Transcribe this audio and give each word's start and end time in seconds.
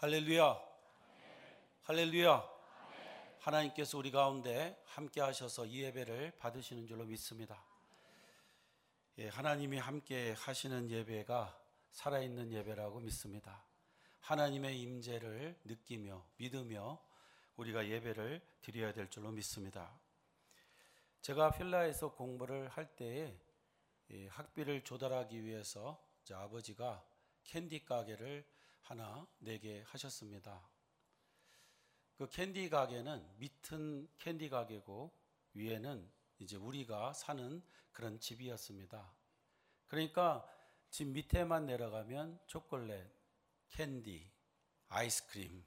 할렐루야. 0.00 0.56
할렐루야. 1.82 2.48
하나님께서 3.40 3.98
우리 3.98 4.12
가운데 4.12 4.80
함께 4.84 5.20
하셔서 5.20 5.66
이 5.66 5.82
예배를 5.82 6.34
받으시는 6.38 6.86
줄로 6.86 7.04
믿습니다. 7.04 7.60
예, 9.18 9.26
하나님이 9.26 9.78
함께 9.78 10.36
하시는 10.38 10.88
예배가 10.88 11.60
살아있는 11.90 12.52
예배라고 12.52 13.00
믿습니다. 13.00 13.64
하나님의 14.20 14.80
임재를 14.80 15.58
느끼며 15.64 16.24
믿으며 16.36 17.02
우리가 17.56 17.88
예배를 17.88 18.40
드려야 18.62 18.92
될 18.92 19.10
줄로 19.10 19.32
믿습니다. 19.32 19.98
제가 21.22 21.50
필라에서 21.50 22.14
공부를 22.14 22.68
할 22.68 22.86
때에 22.94 23.36
학비를 24.28 24.84
조달하기 24.84 25.42
위해서 25.42 26.00
아버지가 26.30 27.04
캔디 27.42 27.84
가게를 27.84 28.46
하나 28.88 29.26
내게 29.38 29.82
하셨습니다. 29.82 30.66
그 32.16 32.26
캔디 32.30 32.70
가게는 32.70 33.36
밑은 33.36 34.08
캔디 34.18 34.48
가게고 34.48 35.12
위에는 35.52 36.10
이제 36.38 36.56
우리가 36.56 37.12
사는 37.12 37.62
그런 37.92 38.18
집이었습니다. 38.18 39.12
그러니까 39.88 40.48
집 40.88 41.08
밑에만 41.08 41.66
내려가면 41.66 42.40
초콜릿, 42.46 43.04
캔디, 43.68 44.30
아이스크림 44.88 45.62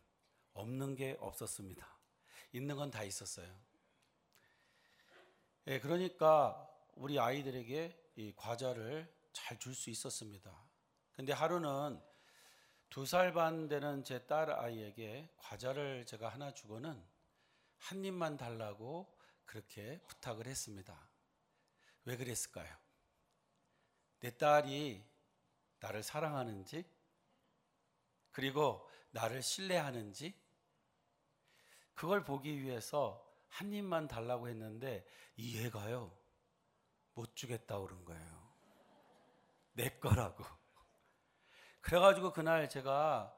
없는 0.53 0.95
게 0.95 1.15
없었습니다. 1.19 1.87
있는 2.53 2.75
건 2.75 2.89
다 2.89 3.03
있었어요. 3.03 3.55
예, 5.67 5.79
그러니까 5.79 6.67
우리 6.95 7.19
아이들에게 7.19 8.13
이 8.15 8.33
과자를 8.35 9.13
잘 9.31 9.59
줄 9.59 9.75
수 9.75 9.91
있었습니다. 9.91 10.51
근데 11.13 11.33
하루는 11.33 12.01
두 12.91 13.03
살 13.05 13.31
반 13.31 13.69
되는 13.69 14.03
제 14.03 14.19
딸 14.27 14.51
아이에게 14.51 15.33
과자를 15.37 16.05
제가 16.05 16.27
하나 16.27 16.53
주고는 16.53 17.01
한 17.77 18.03
입만 18.03 18.35
달라고 18.35 19.17
그렇게 19.45 19.97
부탁을 20.07 20.45
했습니다. 20.45 21.09
왜 22.03 22.17
그랬을까요? 22.17 22.75
내 24.19 24.35
딸이 24.37 25.01
나를 25.79 26.03
사랑하는지, 26.03 26.85
그리고 28.33 28.85
나를 29.11 29.41
신뢰하는지, 29.41 30.35
그걸 31.93 32.25
보기 32.25 32.61
위해서 32.61 33.25
한 33.47 33.71
입만 33.71 34.09
달라고 34.09 34.49
했는데 34.49 35.05
이해가요. 35.37 36.13
못 37.13 37.35
주겠다 37.37 37.79
그런 37.79 38.03
거예요. 38.03 38.53
내 39.73 39.97
거라고. 39.97 40.43
그래가지고 41.81 42.31
그날 42.33 42.69
제가 42.69 43.35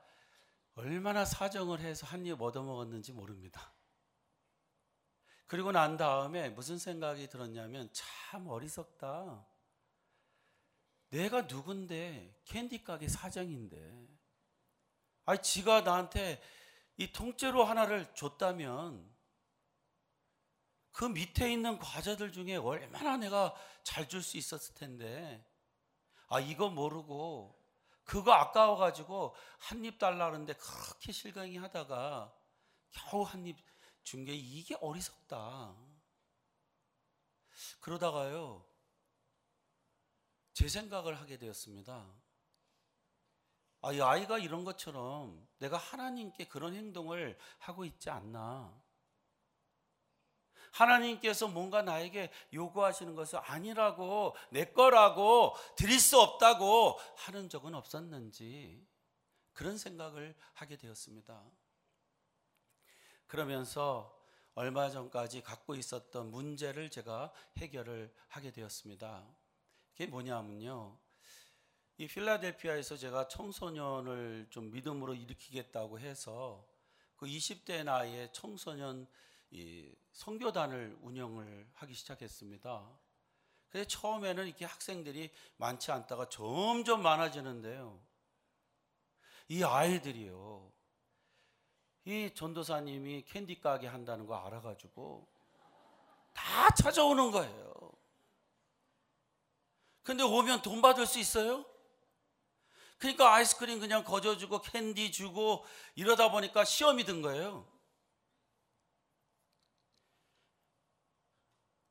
얼마나 0.76 1.26
사정을 1.26 1.80
해서 1.82 2.06
한 2.08 2.26
입 2.26 2.42
얻어먹었는지 2.42 3.14
모릅니다. 3.14 3.74
그리고 5.48 5.72
난 5.72 5.98
다음에 5.98 6.50
무슨 6.50 6.78
생각이 6.78 7.30
들었냐면 7.30 7.90
참 7.94 8.48
어리석다. 8.48 9.46
내가 11.10 11.44
누군데 11.44 12.42
캔디 12.46 12.84
가게 12.84 13.08
사장인데. 13.08 14.08
아니 15.26 15.42
지가 15.42 15.82
나한테 15.82 16.42
이 16.98 17.12
통째로 17.12 17.64
하나를 17.64 18.14
줬다면 18.16 19.14
그 20.92 21.06
밑에 21.06 21.52
있는 21.52 21.80
과자들 21.80 22.32
중에 22.32 22.56
얼마나 22.58 23.18
내가 23.18 23.56
잘 23.84 24.08
줄 24.08 24.22
수 24.22 24.38
있었을 24.38 24.76
텐데 24.76 25.46
아 26.28 26.40
이거 26.40 26.70
모르고 26.70 27.63
그거 28.06 28.34
아까워 28.34 28.76
가지고 28.78 29.36
한 29.60 29.84
입 29.86 29.98
달라 30.00 30.28
그러는데 30.28 30.54
그렇게 30.54 31.12
실강이 31.12 31.58
하다가 31.58 32.34
겨우 32.92 33.24
한 33.24 33.46
입 33.46 33.58
준 34.04 34.26
게 34.26 34.34
이게 34.36 34.76
어리석다. 34.82 35.76
그러다가요. 37.80 38.66
제 40.54 40.68
생각을 40.68 41.20
하게 41.20 41.38
되었습니다. 41.38 42.14
아, 43.82 43.92
이 43.94 44.02
아이가 44.02 44.38
이런 44.40 44.64
것처럼 44.66 45.48
내가 45.60 45.78
하나님께 45.78 46.48
그런 46.48 46.74
행동을 46.76 47.38
하고 47.60 47.86
있지 47.86 48.10
않나. 48.10 48.83
하나님께서 50.74 51.48
뭔가 51.48 51.82
나에게 51.84 52.32
요구하시는 52.52 53.16
것을 53.16 53.40
아니라고, 53.44 54.36
내 54.50 54.66
거라고, 54.66 55.56
드릴 55.78 56.00
수 56.00 56.20
없다고 56.20 57.00
하는 57.16 57.48
적은 57.48 57.76
없었는지 57.76 58.86
그런 59.54 59.78
생각을 59.78 60.36
하게 60.54 60.78
되었습니다. 60.78 61.44
그러면서 63.28 64.20
얼마 64.56 64.90
전까지 64.90 65.42
갖고 65.42 65.76
있었던 65.76 66.32
문제를 66.32 66.90
제가 66.90 67.32
해결을 67.58 68.14
하게 68.28 68.52
되었습니다. 68.52 69.28
그게 69.92 70.08
뭐냐면요. 70.08 70.98
이 71.98 72.08
필라델피아에서 72.08 72.98
제가 72.98 73.28
청소년을 73.28 74.48
좀 74.50 74.72
믿음으로 74.72 75.14
일으키겠다고 75.14 76.00
해서 76.00 76.68
그 77.16 77.28
20대 77.28 77.84
나이에 77.84 78.32
청소년 78.32 79.08
이 79.54 79.96
선교단을 80.14 80.98
운영을 81.02 81.68
하기 81.74 81.94
시작했습니다. 81.94 82.90
그래서 83.70 83.88
처음에는 83.88 84.48
이렇게 84.48 84.66
학생들이 84.66 85.32
많지 85.58 85.92
않다가 85.92 86.28
점점 86.28 87.04
많아지는데요. 87.04 88.02
이 89.50 89.64
아이들이요. 89.64 90.72
이 92.06 92.32
전도사님이 92.34 93.26
캔디 93.26 93.62
가게 93.62 93.86
한다는 93.86 94.26
거 94.26 94.36
알아가지고 94.36 95.28
다 96.34 96.70
찾아오는 96.72 97.30
거예요. 97.30 97.92
근데 100.02 100.24
오면 100.24 100.64
돈 100.64 100.82
받을 100.82 101.06
수 101.06 101.20
있어요? 101.20 101.64
그러니까 102.98 103.36
아이스크림 103.36 103.80
그냥 103.80 104.04
거저 104.04 104.36
주고 104.36 104.62
캔디 104.62 105.12
주고 105.12 105.64
이러다 105.94 106.32
보니까 106.32 106.66
시험이 106.66 107.04
든 107.04 107.22
거예요. 107.22 107.72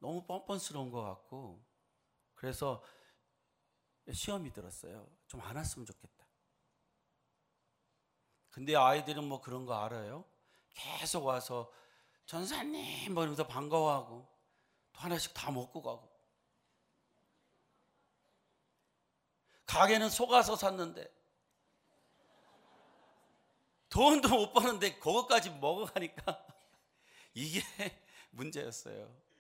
너무 0.03 0.25
뻔뻔스러운 0.27 0.91
것 0.91 1.01
같고 1.01 1.65
그래서 2.35 2.83
시험이 4.13 4.53
들었어요. 4.53 5.09
좀 5.29 5.41
안 5.41 5.55
왔으면 5.57 5.87
좋겠다. 5.87 6.27
근데 8.51 8.75
아이들은 8.75 9.23
뭐 9.25 9.41
그런 9.41 9.65
거 9.65 9.75
알아요? 9.75 10.25
계속 10.75 11.25
와서 11.25 11.73
전사님 12.27 13.15
뭐 13.15 13.23
이러면서 13.23 13.47
반가워하고 13.47 14.29
또 14.93 15.01
하나씩 15.01 15.33
다 15.35 15.51
먹고 15.53 15.81
가고 15.83 16.11
가게는 19.67 20.11
속아서 20.11 20.57
샀는데 20.57 21.11
돈도 23.89 24.29
못 24.29 24.53
버는데 24.53 24.99
그것까지 24.99 25.51
먹어가니까 25.51 26.47
이게 27.35 27.63
문제였어요. 28.31 29.32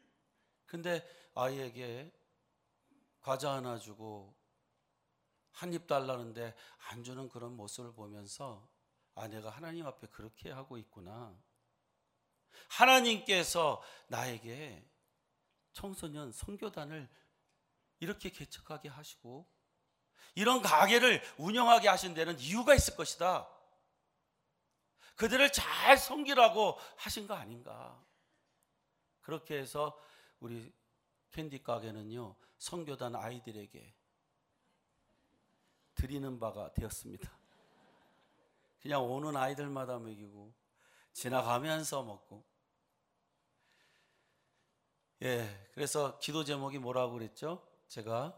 근데 0.72 1.06
아이에게 1.34 2.10
과자 3.20 3.52
하나 3.52 3.78
주고 3.78 4.34
한 5.50 5.70
입 5.74 5.86
달라는데 5.86 6.54
안 6.88 7.04
주는 7.04 7.28
그런 7.28 7.54
모습을 7.54 7.92
보면서 7.92 8.66
아, 9.14 9.28
내가 9.28 9.50
하나님 9.50 9.86
앞에 9.86 10.06
그렇게 10.06 10.50
하고 10.50 10.78
있구나. 10.78 11.38
하나님께서 12.68 13.82
나에게 14.08 14.82
청소년 15.74 16.32
선교단을 16.32 17.06
이렇게 18.00 18.30
개척하게 18.30 18.88
하시고 18.88 19.46
이런 20.34 20.62
가게를 20.62 21.22
운영하게 21.36 21.88
하신 21.88 22.14
데는 22.14 22.40
이유가 22.40 22.74
있을 22.74 22.96
것이다. 22.96 23.46
그들을 25.16 25.52
잘 25.52 25.98
섬기라고 25.98 26.78
하신 26.96 27.26
거 27.26 27.34
아닌가. 27.34 28.02
그렇게 29.20 29.58
해서 29.58 29.94
우리 30.42 30.74
캔디 31.30 31.62
가게는요, 31.62 32.34
성교단 32.58 33.14
아이들에게 33.14 33.94
드리는 35.94 36.40
바가 36.40 36.72
되었습니다. 36.72 37.30
그냥 38.80 39.04
오는 39.04 39.36
아이들마다 39.36 40.00
먹이고, 40.00 40.52
지나가면서 41.12 42.02
먹고. 42.02 42.44
예, 45.22 45.70
그래서 45.74 46.18
기도 46.18 46.42
제목이 46.42 46.78
뭐라고 46.78 47.12
그랬죠? 47.12 47.64
제가 47.86 48.36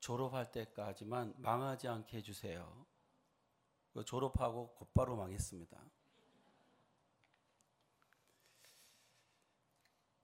졸업할 0.00 0.52
때까지만 0.52 1.34
망하지 1.36 1.86
않게 1.86 2.16
해주세요. 2.16 2.86
그 3.92 4.02
졸업하고 4.06 4.72
곧바로 4.72 5.16
망했습니다. 5.16 5.78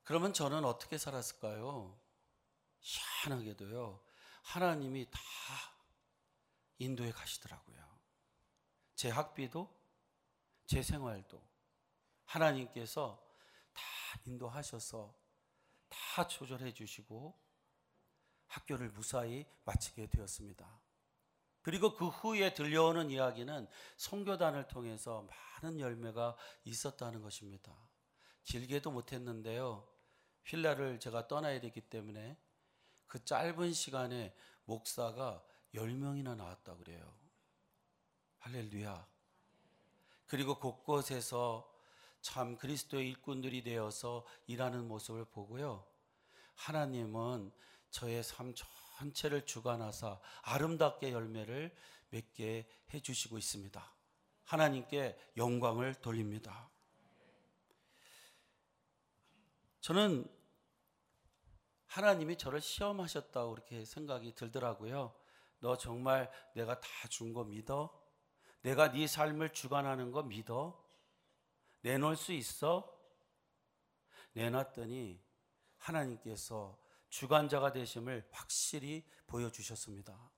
그러면 0.08 0.32
저는 0.32 0.64
어떻게 0.64 0.96
살았을까요? 0.96 1.94
희한하게도요, 2.80 4.02
하나님이 4.42 5.04
다 5.10 5.20
인도에 6.78 7.12
가시더라고요. 7.12 7.76
제 8.94 9.10
학비도 9.10 9.70
제 10.64 10.82
생활도 10.82 11.46
하나님께서 12.24 13.22
다 13.74 13.82
인도하셔서 14.24 15.14
다 15.90 16.26
조절해 16.26 16.72
주시고 16.72 17.38
학교를 18.46 18.88
무사히 18.88 19.44
마치게 19.66 20.06
되었습니다. 20.06 20.80
그리고 21.60 21.94
그 21.94 22.08
후에 22.08 22.54
들려오는 22.54 23.10
이야기는 23.10 23.68
송교단을 23.98 24.68
통해서 24.68 25.28
많은 25.60 25.80
열매가 25.80 26.34
있었다는 26.64 27.20
것입니다. 27.20 27.76
길게도 28.44 28.90
못했는데요. 28.90 29.97
휠라를 30.48 30.98
제가 30.98 31.28
떠나야 31.28 31.60
되기 31.60 31.80
때문에 31.80 32.36
그 33.06 33.24
짧은 33.24 33.72
시간에 33.72 34.34
목사가 34.64 35.42
10명이나 35.74 36.36
나왔다 36.36 36.76
그래요. 36.76 37.14
할렐루야. 38.38 39.06
그리고 40.26 40.58
곳곳에서 40.58 41.70
참 42.20 42.56
그리스도의 42.56 43.08
일꾼들이 43.08 43.62
되어서 43.62 44.26
일하는 44.46 44.86
모습을 44.88 45.24
보고요. 45.26 45.86
하나님은 46.54 47.52
저의 47.90 48.22
삶 48.22 48.54
전체를 48.98 49.46
주관하사 49.46 50.20
아름답게 50.42 51.12
열매를 51.12 51.74
맺게 52.10 52.68
해주시고 52.92 53.38
있습니다. 53.38 53.94
하나님께 54.44 55.16
영광을 55.36 55.94
돌립니다. 55.94 56.68
저는 59.80 60.37
하나님이 61.88 62.36
저를 62.36 62.60
시험하셨다고 62.60 63.50
그렇게 63.50 63.84
생각이 63.84 64.34
들더라고요. 64.34 65.14
너 65.60 65.76
정말 65.76 66.30
내가 66.54 66.80
다 66.80 67.08
준 67.08 67.32
거 67.32 67.44
믿어? 67.44 67.90
내가 68.62 68.92
네 68.92 69.06
삶을 69.06 69.52
주관하는 69.52 70.12
거 70.12 70.22
믿어? 70.22 70.82
내놓을 71.82 72.16
수 72.16 72.32
있어? 72.32 72.92
내놨더니 74.32 75.20
하나님께서 75.78 76.78
주관자가 77.08 77.72
되심을 77.72 78.28
확실히 78.32 79.04
보여주셨습니다. 79.26 80.30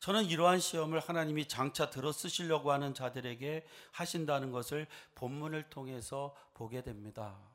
저는 0.00 0.24
이러한 0.24 0.60
시험을 0.60 1.00
하나님이 1.00 1.48
장차 1.48 1.90
들어 1.90 2.12
쓰시려고 2.12 2.72
하는 2.72 2.94
자들에게 2.94 3.66
하신다는 3.92 4.50
것을 4.52 4.86
본문을 5.14 5.70
통해서 5.70 6.34
보게 6.54 6.82
됩니다. 6.82 7.53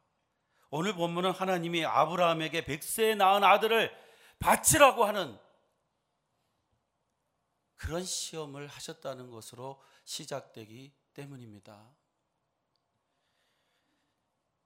오늘 0.72 0.94
본문은 0.94 1.32
하나님이 1.32 1.86
아브라함에게 1.86 2.66
백세에 2.66 3.16
낳은 3.16 3.44
아들을 3.44 3.92
바치라고 4.40 5.04
하는 5.04 5.38
그런 7.76 8.04
시험을 8.04 8.68
하셨다는 8.68 9.32
것으로 9.32 9.82
시작되기 10.04 10.94
때문입니다. 11.14 11.90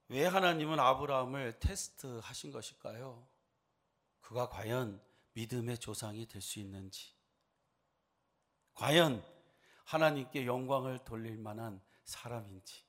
왜 0.10 0.26
하나님은 0.26 0.80
아브라함을 0.80 1.60
테스트 1.60 2.20
하신 2.24 2.52
것일까요? 2.52 3.28
그가 4.22 4.50
과연 4.50 5.02
믿음의 5.34 5.80
조상이 5.80 6.28
될 6.28 6.42
수 6.42 6.60
있는지, 6.60 7.14
과연 8.74 9.24
하나님께 9.86 10.46
영광을 10.46 11.04
돌릴 11.04 11.38
만한 11.38 11.82
사람인지, 12.06 12.84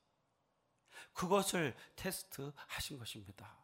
그것을 1.14 1.74
테스트 1.96 2.52
하신 2.56 2.98
것입니다. 2.98 3.56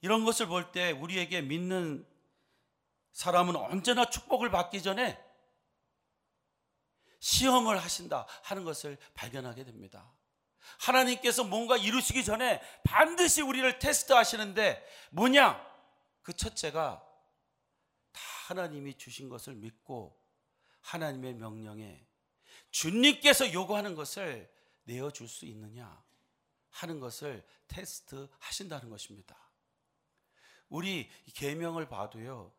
이런 0.00 0.24
것을 0.24 0.46
볼 0.46 0.70
때 0.72 0.92
우리에게 0.92 1.42
믿는 1.42 2.06
사람은 3.12 3.56
언제나 3.56 4.08
축복을 4.08 4.50
받기 4.50 4.82
전에 4.82 5.22
시험을 7.18 7.78
하신다 7.78 8.26
하는 8.44 8.64
것을 8.64 8.98
발견하게 9.14 9.64
됩니다. 9.64 10.12
하나님께서 10.78 11.44
뭔가 11.44 11.76
이루시기 11.76 12.24
전에 12.24 12.60
반드시 12.84 13.40
우리를 13.40 13.78
테스트 13.78 14.12
하시는데 14.12 14.86
뭐냐? 15.10 15.64
그 16.22 16.34
첫째가 16.34 17.02
다 18.12 18.20
하나님이 18.48 18.98
주신 18.98 19.28
것을 19.28 19.54
믿고 19.54 20.20
하나님의 20.82 21.34
명령에 21.34 22.06
주님께서 22.70 23.52
요구하는 23.52 23.94
것을 23.94 24.50
내어줄 24.84 25.28
수 25.28 25.46
있느냐 25.46 26.02
하는 26.70 27.00
것을 27.00 27.44
테스트 27.68 28.28
하신다는 28.38 28.90
것입니다. 28.90 29.36
우리 30.68 31.10
계명을 31.34 31.88
봐도요. 31.88 32.52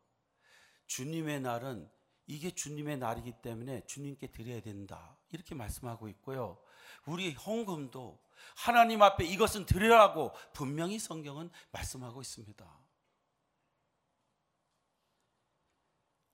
주님의 0.87 1.41
날은 1.41 1.89
이게 2.25 2.51
주님의 2.51 2.97
날이기 2.97 3.33
때문에 3.41 3.85
주님께 3.85 4.27
드려야 4.31 4.61
된다. 4.61 5.17
이렇게 5.31 5.55
말씀하고 5.55 6.09
있고요. 6.09 6.61
우리 7.05 7.33
헌금도 7.33 8.21
하나님 8.55 9.01
앞에 9.01 9.25
이것은 9.25 9.65
드리라고 9.65 10.33
분명히 10.53 10.99
성경은 10.99 11.49
말씀하고 11.71 12.21
있습니다. 12.21 12.79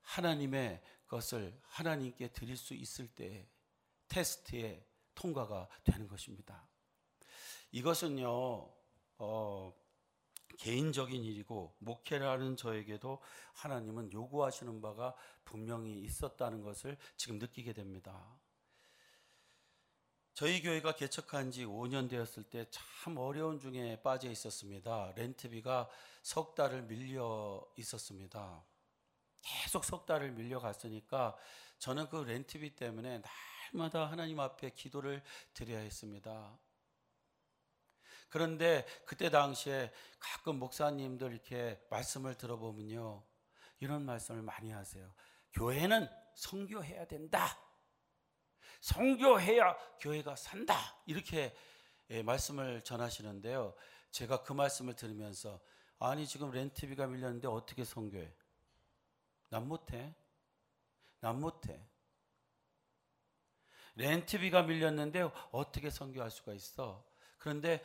하나님의 0.01 0.81
것을 1.07 1.59
하나님께 1.63 2.30
드릴 2.30 2.57
수 2.57 2.74
있을 2.74 3.07
때 3.07 3.48
테스트에 4.13 4.86
통과가 5.15 5.68
되는 5.83 6.07
것입니다. 6.07 6.68
이것은요, 7.71 8.69
어, 9.18 9.74
개인적인 10.60 11.24
일이고 11.24 11.75
목회라는 11.80 12.56
저에게도 12.56 13.19
하나님은 13.54 14.13
요구하시는 14.13 14.81
바가 14.81 15.15
분명히 15.44 16.00
있었다는 16.01 16.62
것을 16.62 16.95
지금 17.18 17.39
느끼게 17.39 17.74
됩니다. 17.74 18.39
저희 20.36 20.62
교회가 20.62 20.95
개척한 20.95 21.51
지 21.51 21.66
5년 21.66 22.07
되었을 22.07 22.44
때 22.44 22.66
참 23.04 23.18
어려운 23.18 23.59
중에 23.59 24.01
빠져 24.01 24.30
있었습니다. 24.30 25.12
렌트비가 25.16 25.89
석 26.21 26.54
달을 26.54 26.83
밀려 26.83 27.68
있었습니다. 27.77 28.63
계속 29.42 29.83
석 29.83 30.06
달을 30.06 30.31
밀려 30.31 30.59
갔으니까 30.59 31.36
저는 31.80 32.09
그 32.09 32.18
렌트비 32.18 32.75
때문에 32.75 33.21
날마다 33.73 34.05
하나님 34.05 34.39
앞에 34.39 34.69
기도를 34.69 35.21
드려야 35.53 35.79
했습니다. 35.79 36.57
그런데 38.29 38.85
그때 39.05 39.29
당시에 39.29 39.91
가끔 40.19 40.57
목사님들 40.57 41.33
이렇게 41.33 41.83
말씀을 41.89 42.35
들어보면요. 42.35 43.23
이런 43.79 44.05
말씀을 44.05 44.41
많이 44.41 44.71
하세요. 44.71 45.13
교회는 45.53 46.07
성교해야 46.35 47.05
된다. 47.05 47.59
성교해야 48.81 49.75
교회가 49.99 50.35
산다. 50.35 50.75
이렇게 51.06 51.56
예, 52.09 52.23
말씀을 52.23 52.81
전하시는데요. 52.81 53.75
제가 54.11 54.44
그 54.44 54.53
말씀을 54.53 54.95
들으면서 54.95 55.59
아니 55.99 56.27
지금 56.27 56.51
렌트비가 56.51 57.07
밀렸는데 57.07 57.47
어떻게 57.47 57.83
성교해? 57.83 58.33
난 59.49 59.68
못해. 59.68 60.15
난 61.19 61.39
못해. 61.39 61.93
렌트비가 63.95 64.64
밀렸는데 64.64 65.30
어떻게 65.52 65.90
성교할 65.90 66.31
수가 66.31 66.54
있어? 66.54 67.04
그런데 67.38 67.83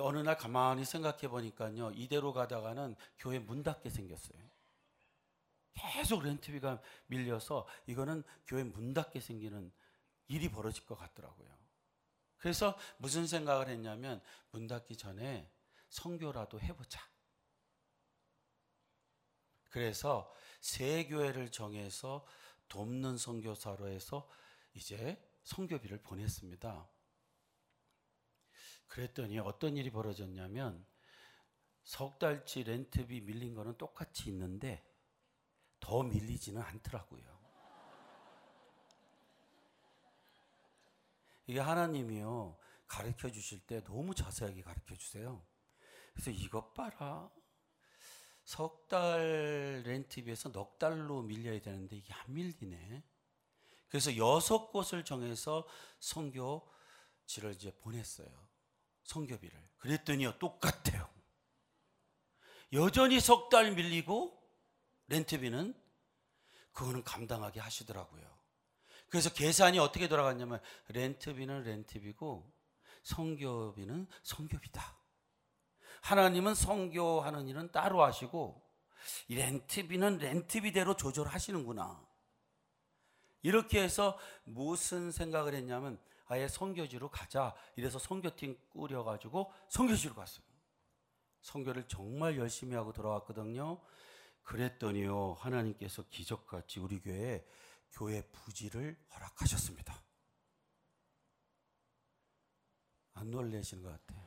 어느 0.00 0.18
날 0.18 0.36
가만히 0.36 0.84
생각해 0.84 1.28
보니까요. 1.28 1.90
이대로 1.92 2.32
가다가는 2.32 2.94
교회 3.18 3.38
문 3.38 3.62
닫게 3.62 3.90
생겼어요. 3.90 4.38
계속 5.74 6.22
렌트비가 6.22 6.80
밀려서 7.06 7.66
이거는 7.86 8.22
교회 8.46 8.62
문 8.62 8.94
닫게 8.94 9.20
생기는 9.20 9.72
일이 10.28 10.48
벌어질 10.48 10.86
것 10.86 10.96
같더라고요. 10.96 11.48
그래서 12.36 12.78
무슨 12.98 13.26
생각을 13.26 13.68
했냐면 13.68 14.22
문 14.50 14.66
닫기 14.66 14.96
전에 14.96 15.50
성교라도 15.88 16.60
해보자. 16.60 17.00
그래서 19.70 20.32
새 20.60 21.04
교회를 21.06 21.50
정해서 21.50 22.24
돕는 22.68 23.18
선교사로 23.18 23.88
해서 23.88 24.28
이제 24.74 25.22
성교비를 25.44 26.02
보냈습니다. 26.02 26.88
그랬더니 28.88 29.38
어떤 29.38 29.76
일이 29.76 29.90
벌어졌냐면 29.90 30.86
석 31.82 32.18
달치 32.18 32.64
렌트비 32.64 33.22
밀린 33.22 33.54
거는 33.54 33.76
똑같이 33.76 34.30
있는데 34.30 34.84
더 35.80 36.02
밀리지는 36.02 36.60
않더라고요. 36.62 37.34
이게 41.46 41.60
하나님이요. 41.60 42.58
가르쳐 42.86 43.30
주실 43.30 43.66
때 43.66 43.82
너무 43.84 44.14
자세하게 44.14 44.62
가르쳐 44.62 44.94
주세요. 44.96 45.44
그래서 46.12 46.30
이것 46.30 46.72
봐라. 46.74 47.30
석 48.44 48.86
달 48.88 49.82
렌트비에서 49.84 50.52
넉 50.52 50.78
달로 50.78 51.22
밀려야 51.22 51.60
되는데 51.60 51.96
이게 51.96 52.12
안 52.12 52.32
밀리네. 52.32 53.02
그래서 53.88 54.16
여섯 54.16 54.70
곳을 54.72 55.04
정해서 55.04 55.66
선교지를 56.00 57.52
이제 57.54 57.70
보냈어요. 57.78 58.28
선교비를. 59.04 59.70
그랬더니요, 59.78 60.38
똑같아요. 60.38 61.08
여전히 62.72 63.20
석 63.20 63.48
달 63.50 63.72
밀리고 63.72 64.42
렌트비는 65.08 65.80
그거는 66.72 67.04
감당하게 67.04 67.60
하시더라고요. 67.60 68.24
그래서 69.10 69.32
계산이 69.32 69.78
어떻게 69.78 70.08
돌아갔냐면 70.08 70.60
렌트비는 70.88 71.62
렌트비고 71.62 72.52
성교비는 73.04 74.08
성교비다. 74.24 74.98
하나님은 76.00 76.54
성교하는 76.54 77.46
일은 77.46 77.70
따로 77.70 78.02
하시고 78.02 78.60
렌트비는 79.28 80.18
렌트비대로 80.18 80.96
조절하시는구나. 80.96 82.04
이렇게 83.44 83.80
해서 83.82 84.18
무슨 84.44 85.12
생각을 85.12 85.54
했냐면 85.54 86.00
아예 86.26 86.48
성교지로 86.48 87.10
가자. 87.10 87.54
이래서 87.76 87.98
성교팀 87.98 88.58
꾸려가지고 88.70 89.52
성교지로 89.68 90.14
갔어요. 90.14 90.44
성교를 91.42 91.86
정말 91.86 92.38
열심히 92.38 92.74
하고 92.74 92.92
돌아왔거든요. 92.94 93.80
그랬더니요 94.42 95.34
하나님께서 95.34 96.02
기적같이 96.08 96.80
우리 96.80 97.00
교회에 97.00 97.46
교회 97.92 98.22
부지를 98.32 98.96
허락하셨습니다. 99.14 100.02
안 103.12 103.30
놀래시는 103.30 103.82
것 103.82 103.90
같아요. 103.90 104.24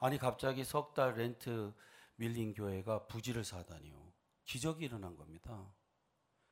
아니 0.00 0.16
갑자기 0.16 0.64
석 0.64 0.94
달 0.94 1.14
렌트 1.14 1.74
밀린 2.14 2.54
교회가 2.54 3.08
부지를 3.08 3.44
사다니요. 3.44 4.12
기적이 4.44 4.84
일어난 4.84 5.16
겁니다. 5.16 5.72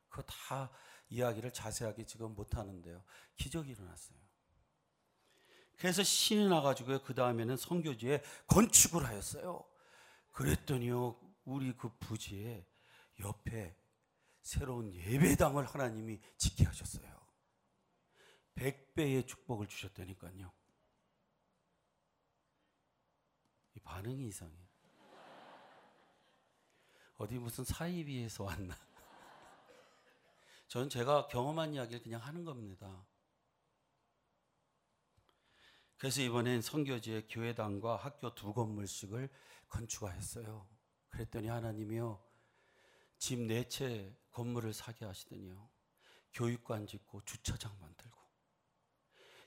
그거 0.08 0.22
다 0.22 0.70
이야기를 1.08 1.52
자세하게 1.52 2.04
지금 2.04 2.34
못 2.34 2.56
하는데요. 2.56 3.02
기적이 3.36 3.72
일어났어요. 3.72 4.18
그래서 5.76 6.02
신이 6.02 6.48
나가지고요. 6.48 7.02
그 7.02 7.14
다음에는 7.14 7.56
성교지에 7.56 8.22
건축을 8.46 9.04
하였어요. 9.04 9.64
그랬더니요. 10.32 11.20
우리 11.44 11.76
그 11.76 11.90
부지에 11.98 12.66
옆에 13.20 13.76
새로운 14.42 14.94
예배당을 14.94 15.64
하나님이 15.64 16.20
짓게 16.36 16.64
하셨어요. 16.64 17.16
백배의 18.54 19.26
축복을 19.26 19.66
주셨다니까요. 19.66 20.52
이 23.74 23.80
반응이 23.80 24.26
이상해. 24.28 24.54
어디 27.18 27.38
무슨 27.38 27.64
사이비에서 27.64 28.44
왔나? 28.44 28.85
저는 30.68 30.88
제가 30.88 31.28
경험한 31.28 31.74
이야기를 31.74 32.02
그냥 32.02 32.20
하는 32.22 32.44
겁니다. 32.44 33.06
그래서 35.96 36.20
이번엔 36.20 36.60
성교지에 36.60 37.26
교회당과 37.28 37.96
학교 37.96 38.34
두 38.34 38.52
건물씩을 38.52 39.28
건축하였어요. 39.68 40.68
그랬더니 41.08 41.48
하나님이요. 41.48 42.22
집 43.18 43.38
네 43.40 43.64
채 43.68 44.14
건물을 44.30 44.74
사게 44.74 45.06
하시더니요. 45.06 45.68
교육관 46.34 46.86
짓고 46.86 47.24
주차장 47.24 47.74
만들고. 47.80 48.18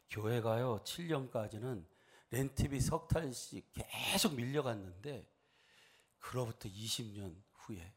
교회가요. 0.09 0.83
7년까지는 0.83 1.85
렌트비 2.31 2.81
석 2.81 3.07
달씩 3.07 3.71
계속 3.73 4.33
밀려갔는데 4.33 5.27
그로부터 6.17 6.67
20년 6.67 7.39
후에 7.53 7.93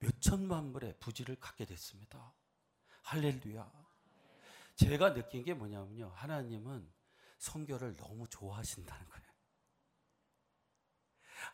몇 0.00 0.20
천만 0.20 0.72
불의 0.72 0.94
부지를 0.98 1.36
갖게 1.36 1.64
됐습니다. 1.64 2.32
할렐루야. 3.02 3.70
제가 4.76 5.12
느낀 5.12 5.44
게 5.44 5.52
뭐냐면요. 5.54 6.12
하나님은 6.14 6.90
성교를 7.38 7.96
너무 7.96 8.26
좋아하신다는 8.28 9.08
거예요. 9.08 9.26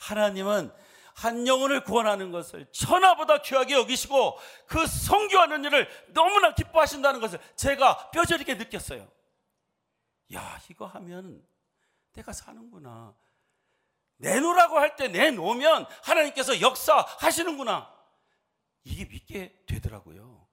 하나님은 0.01 0.73
한 1.15 1.47
영혼을 1.47 1.83
구원하는 1.83 2.31
것을 2.31 2.71
천하보다 2.73 3.43
귀하게 3.43 3.75
여기시고 3.75 4.39
그 4.67 4.87
성교하는 4.87 5.65
일을 5.65 5.89
너무나 6.13 6.55
기뻐하신다는 6.55 7.21
것을 7.21 7.41
제가 7.57 8.11
뼈저리게 8.11 8.55
느꼈어요. 8.55 9.11
야, 10.35 10.61
이거 10.69 10.87
하면 10.87 11.45
내가 12.13 12.33
사는구나. 12.33 13.17
내놓으라고 14.19 14.79
할 14.79 14.97
때 14.97 15.09
내놓으면 15.09 15.87
하나님께서 16.03 16.61
역사하시는구나. 16.61 17.96
이게 18.87 19.05
믿게 19.05 19.65
되더라고요. 19.67 20.47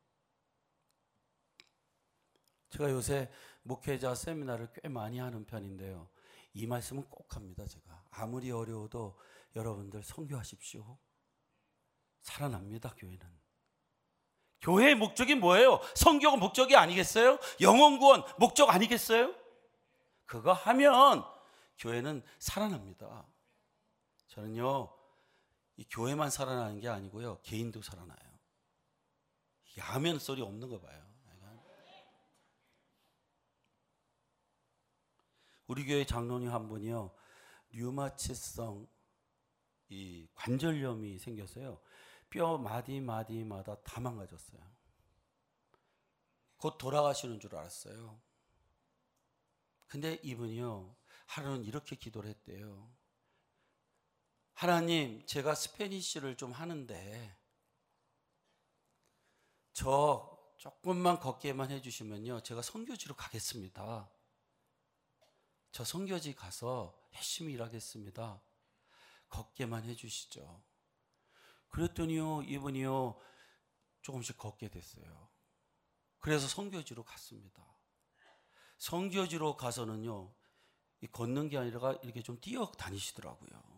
제가 2.72 2.90
요새 2.90 3.32
목회자 3.62 4.16
세미나를 4.16 4.74
꽤 4.74 4.90
많이 4.90 5.20
하는 5.20 5.46
편인데요. 5.46 6.10
이 6.56 6.66
말씀은 6.66 7.04
꼭 7.12 7.36
합니다, 7.36 7.63
제가. 7.68 8.04
아무리 8.10 8.50
어려워도 8.50 9.20
여러분들 9.56 10.02
성교하십시오. 10.02 10.98
살아납니다, 12.22 12.96
교회는. 12.98 13.20
교회의 14.62 14.96
목적이 14.96 15.36
뭐예요? 15.36 15.80
성교가 15.96 16.38
목적이 16.38 16.75
아니겠어요? 16.75 17.38
영원 17.62 18.00
구원 18.00 18.24
목적 18.40 18.72
아니겠어요? 18.72 19.36
그거 20.25 20.54
하면 20.54 21.24
교회는 21.78 22.24
살아납니다. 22.40 23.28
저는요, 24.30 25.02
이 25.75 25.86
교회만 25.86 26.30
살아나는 26.30 26.80
게 26.80 26.88
아니고요, 26.88 27.42
개인도 27.42 27.82
살아나요. 27.82 28.39
야면 29.77 30.20
소리 30.20 30.42
없는 30.42 30.70
거 30.70 30.80
봐요. 30.80 31.13
우리 35.68 35.86
교회 35.86 36.06
장로님 36.06 36.51
한 36.51 36.68
분이요, 36.68 37.15
류마치성 37.72 38.88
이 39.89 40.27
관절염이 40.36 41.18
생겼어요. 41.20 41.82
뼈 42.30 42.58
마디 42.58 43.00
마디마다 43.00 43.82
다 43.82 44.00
망가졌어요. 44.00 44.62
곧 46.58 46.77
돌아가시는 46.77 47.39
줄 47.39 47.56
알았어요. 47.56 48.22
근데 49.88 50.20
이분이요, 50.24 50.96
하루는 51.27 51.63
이렇게 51.65 51.96
기도를 51.96 52.30
했대요. 52.30 52.92
하나님, 54.53 55.25
제가 55.25 55.55
스페니쉬를 55.55 56.38
좀 56.38 56.51
하는데, 56.51 57.38
저 59.74 60.38
조금만 60.57 61.19
걷게만 61.19 61.72
해주시면요, 61.72 62.41
제가 62.41 62.62
선교지로 62.62 63.15
가겠습니다. 63.15 64.10
저 65.72 65.83
선교지 65.83 66.36
가서 66.36 66.98
열심히 67.15 67.53
일하겠습니다. 67.53 68.41
걷게만 69.29 69.83
해주시죠. 69.86 70.63
그랬더니요, 71.69 72.43
이분이요, 72.43 73.19
조금씩 74.03 74.38
걷게 74.38 74.69
됐어요. 74.69 75.29
그래서 76.19 76.48
성교지로 76.48 77.03
갔습니다. 77.03 77.65
성교지로 78.77 79.57
가서는요, 79.57 80.33
걷는 81.12 81.50
게 81.50 81.57
아니라 81.57 81.93
이렇게 82.03 82.22
좀 82.22 82.39
뛰어 82.39 82.72
다니시더라고요. 82.72 83.73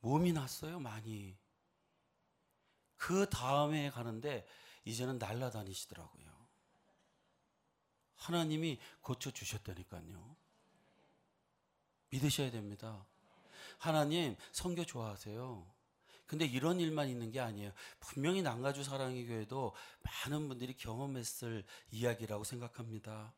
몸이 0.00 0.32
났어요, 0.32 0.80
많이. 0.80 1.36
그 2.96 3.28
다음에 3.30 3.90
가는데 3.90 4.46
이제는 4.84 5.18
날라다니시더라고요. 5.18 6.30
하나님이 8.16 8.78
고쳐주셨다니까요. 9.00 10.36
믿으셔야 12.10 12.50
됩니다. 12.50 13.06
하나님 13.78 14.36
성교 14.52 14.84
좋아하세요. 14.84 15.66
근데 16.26 16.44
이런 16.44 16.78
일만 16.78 17.08
있는 17.08 17.30
게 17.30 17.40
아니에요. 17.40 17.72
분명히 17.98 18.42
남가주 18.42 18.84
사랑의 18.84 19.26
교회도 19.26 19.74
많은 20.02 20.48
분들이 20.48 20.76
경험했을 20.76 21.64
이야기라고 21.90 22.44
생각합니다. 22.44 23.32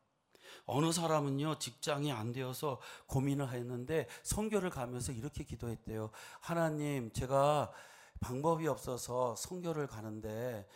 어느 0.65 0.91
사람은요, 0.91 1.59
직장이 1.59 2.11
안 2.11 2.31
되어서 2.31 2.79
고민을 3.07 3.51
했는데, 3.51 4.07
성교를 4.23 4.69
가면서 4.69 5.11
이렇게 5.11 5.43
기도했대요. 5.43 6.11
하나님, 6.39 7.11
제가 7.11 7.71
방법이 8.19 8.67
없어서 8.67 9.35
성교를 9.35 9.87
가는데, 9.87 10.67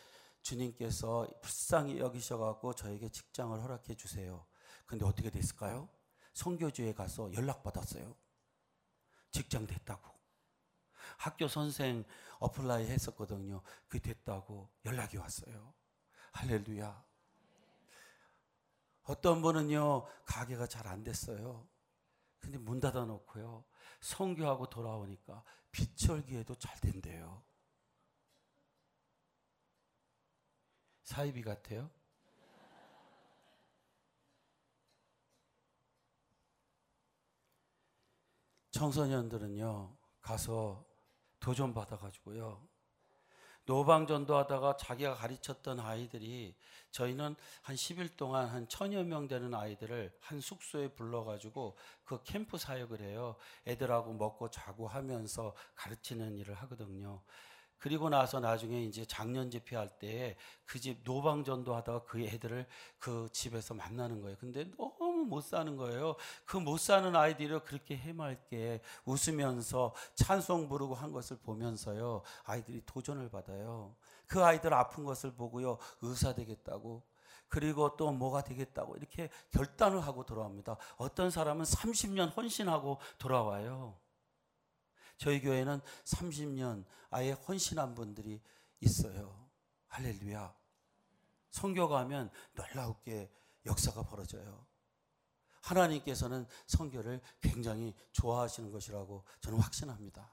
주님께서 0.41 1.27
불쌍히 1.41 1.99
여기셔갖고 1.99 2.73
저에게 2.73 3.09
직장을 3.09 3.61
허락해 3.61 3.95
주세요. 3.95 4.45
근데 4.85 5.05
어떻게 5.05 5.29
됐을까요? 5.29 5.89
선교 6.33 6.68
중에 6.68 6.93
가서 6.93 7.33
연락받았어요. 7.33 8.15
직장 9.31 9.67
됐다고. 9.67 10.17
학교 11.17 11.47
선생 11.47 12.05
apply 12.39 12.87
했었거든요. 12.87 13.61
그 13.87 13.99
됐다고 13.99 14.69
연락이 14.85 15.17
왔어요. 15.17 15.73
할렐루야. 16.31 17.06
어떤 19.07 19.41
분은요, 19.41 20.05
가게가 20.25 20.67
잘 20.67 20.87
안 20.87 21.03
됐어요. 21.03 21.67
근데 22.39 22.57
문 22.57 22.79
닫아 22.79 23.05
놓고요. 23.05 23.65
선교하고 24.01 24.69
돌아오니까 24.69 25.43
빚철기에도 25.71 26.55
잘 26.55 26.79
된대요. 26.79 27.43
사이비 31.03 31.41
같아요? 31.41 31.89
청소년들은요, 38.71 39.97
가서 40.21 40.85
도전 41.39 41.73
받아가지고요, 41.73 42.67
노방 43.67 44.07
전도 44.07 44.35
하다가 44.37 44.77
자기가 44.77 45.13
가르쳤던 45.15 45.79
아이들이 45.79 46.55
저희는 46.91 47.35
한 47.61 47.75
10일 47.75 48.15
동안 48.17 48.47
한 48.47 48.67
천여 48.67 49.03
명 49.03 49.27
되는 49.27 49.53
아이들을 49.53 50.11
한 50.21 50.39
숙소에 50.39 50.87
불러가지고 50.95 51.77
그 52.05 52.23
캠프 52.23 52.57
사역을 52.57 53.01
해요. 53.01 53.35
애들하고 53.67 54.13
먹고 54.13 54.49
자고 54.49 54.87
하면서 54.87 55.53
가르치는 55.75 56.37
일을 56.37 56.55
하거든요. 56.55 57.21
그리고 57.77 58.09
나서 58.09 58.39
나중에 58.39 58.83
이제 58.85 59.05
작년 59.05 59.51
집회할 59.51 59.99
때 59.99 60.35
그 60.65 60.79
집 60.79 61.03
노방 61.03 61.43
전도 61.43 61.75
하다가 61.75 62.03
그 62.05 62.21
애들을 62.21 62.65
그 62.97 63.29
집에서 63.31 63.73
만나는 63.75 64.21
거예요. 64.21 64.37
근데 64.39 64.63
너무 64.77 65.06
못 65.25 65.41
사는 65.41 65.75
거예요. 65.75 66.15
그 66.45 66.57
못 66.57 66.79
사는 66.79 67.15
아이들이 67.15 67.59
그렇게 67.61 67.95
해맑게 67.97 68.81
웃으면서 69.05 69.93
찬송 70.15 70.69
부르고 70.69 70.95
한 70.95 71.11
것을 71.11 71.37
보면서요. 71.37 72.21
아이들이 72.43 72.81
도전을 72.85 73.29
받아요. 73.29 73.95
그 74.27 74.43
아이들 74.43 74.73
아픈 74.73 75.03
것을 75.05 75.33
보고요. 75.33 75.77
의사 76.01 76.33
되겠다고. 76.33 77.03
그리고 77.47 77.95
또 77.95 78.11
뭐가 78.11 78.43
되겠다고 78.43 78.97
이렇게 78.97 79.29
결단을 79.51 80.01
하고 80.01 80.25
돌아옵니다. 80.25 80.77
어떤 80.97 81.31
사람은 81.31 81.63
30년 81.63 82.35
헌신하고 82.35 82.99
돌아와요. 83.17 83.97
저희 85.17 85.41
교회는 85.41 85.79
30년 86.03 86.83
아예 87.09 87.31
헌신한 87.31 87.95
분들이 87.95 88.41
있어요. 88.81 89.47
할렐루야. 89.87 90.53
성교 91.51 91.87
가면 91.87 92.29
놀라우게 92.53 93.31
역사가 93.65 94.03
벌어져요. 94.03 94.66
하나님께서는 95.67 96.45
성교를 96.67 97.21
굉장히 97.41 97.93
좋아하시는 98.13 98.71
것이라고 98.71 99.23
저는 99.41 99.59
확신합니다. 99.59 100.31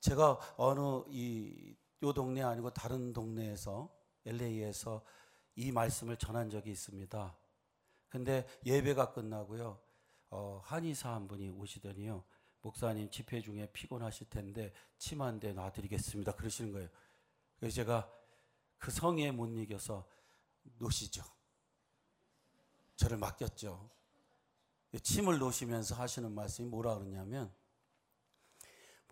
제가 0.00 0.38
어느 0.56 1.02
이, 1.08 1.76
요 2.02 2.12
동네 2.12 2.42
아니고 2.42 2.70
다른 2.70 3.12
동네에서 3.12 3.92
LA에서 4.24 5.02
이 5.56 5.72
말씀을 5.72 6.16
전한 6.16 6.48
적이 6.50 6.70
있습니다. 6.70 7.36
근데 8.08 8.46
예배가 8.64 9.12
끝나고요. 9.12 9.80
어, 10.30 10.60
한의사 10.64 11.12
한 11.12 11.26
분이 11.26 11.50
오시더니요. 11.50 12.22
목사님 12.60 13.10
집회 13.10 13.40
중에 13.40 13.68
피곤하실 13.72 14.28
텐데 14.30 14.72
침 14.98 15.20
한 15.22 15.40
대 15.40 15.52
놔드리겠습니다. 15.52 16.32
그러시는 16.32 16.72
거예요. 16.72 16.88
그래서 17.58 17.74
제가 17.76 18.08
그 18.78 18.90
성에 18.90 19.32
못 19.32 19.46
이겨서 19.48 20.06
놓으시죠. 20.78 21.24
저를 22.98 23.16
맡겼죠. 23.16 23.88
침을 25.02 25.38
놓으시면서 25.38 25.94
하시는 25.94 26.32
말씀이 26.32 26.68
뭐라 26.68 26.96
그러냐면 26.96 27.54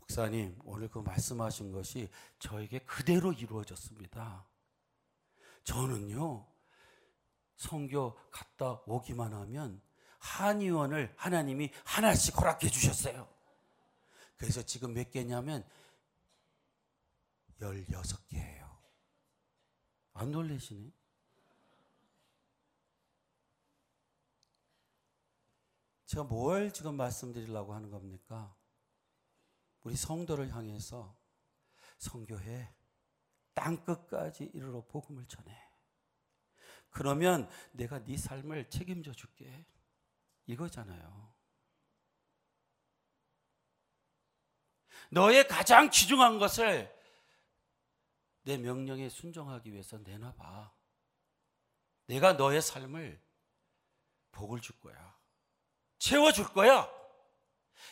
목사님 0.00 0.58
오늘 0.64 0.88
그 0.88 0.98
말씀하신 0.98 1.70
것이 1.70 2.10
저에게 2.40 2.80
그대로 2.80 3.32
이루어졌습니다. 3.32 4.44
저는요 5.62 6.46
성교 7.54 8.16
갔다 8.32 8.82
오기만 8.86 9.32
하면 9.32 9.80
한의원을 10.18 11.14
하나님이 11.16 11.70
하나씩 11.84 12.36
허락해 12.40 12.68
주셨어요. 12.68 13.28
그래서 14.36 14.62
지금 14.62 14.94
몇 14.94 15.12
개냐면 15.12 15.64
16개예요. 17.60 18.68
안 20.14 20.32
놀래시네? 20.32 20.90
제가 26.06 26.24
뭘 26.24 26.72
지금 26.72 26.96
말씀드리려고 26.96 27.74
하는 27.74 27.90
겁니까? 27.90 28.56
우리 29.82 29.96
성도를 29.96 30.54
향해서 30.54 31.16
성교해 31.98 32.72
땅 33.54 33.84
끝까지 33.84 34.50
이르러 34.54 34.84
복음을 34.86 35.26
전해. 35.26 35.52
그러면 36.90 37.48
내가 37.72 38.02
네 38.04 38.16
삶을 38.16 38.70
책임져 38.70 39.12
줄게. 39.12 39.66
이거잖아요. 40.46 41.34
너의 45.10 45.46
가장 45.48 45.90
귀중한 45.90 46.38
것을 46.38 46.94
내 48.42 48.56
명령에 48.56 49.08
순종하기 49.08 49.72
위해서 49.72 49.98
내놔봐. 49.98 50.72
내가 52.06 52.34
너의 52.34 52.62
삶을 52.62 53.20
복을 54.30 54.60
줄 54.60 54.78
거야. 54.80 55.15
채워줄 55.98 56.52
거야. 56.52 56.88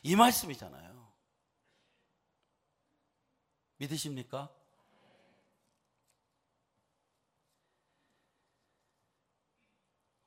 이 0.03 0.17
말씀이잖아요. 0.17 1.13
믿으십니까? 3.77 4.55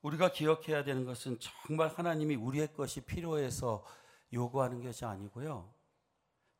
우리가 0.02 0.32
기억해야 0.32 0.84
되는 0.84 1.04
것은 1.04 1.38
정말 1.40 1.88
하나님이 1.88 2.36
우리의 2.36 2.72
것이 2.72 3.00
필요해서 3.00 3.84
요구하는 4.32 4.82
것이 4.82 5.04
아니고요. 5.04 5.74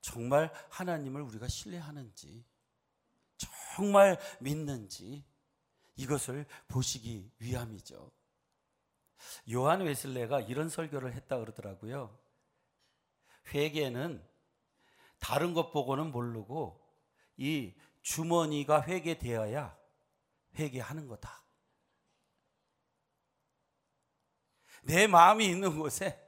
정말 0.00 0.52
하나님을 0.70 1.22
우리가 1.22 1.48
신뢰하는지, 1.48 2.44
정말 3.36 4.18
믿는지, 4.40 5.24
이것을 5.96 6.46
보시기 6.68 7.30
위함이죠. 7.38 8.10
요한 9.52 9.80
웨슬레가 9.80 10.40
이런 10.42 10.68
설교를 10.68 11.12
했다 11.14 11.38
그러더라고요. 11.38 12.16
회개는 13.52 14.24
다른 15.18 15.54
것 15.54 15.70
보고는 15.70 16.12
모르고 16.12 16.80
이 17.36 17.74
주머니가 18.02 18.82
회개되어야 18.82 19.76
회개하는 20.56 21.06
거다. 21.06 21.42
내 24.82 25.06
마음이 25.06 25.46
있는 25.46 25.78
곳에 25.78 26.18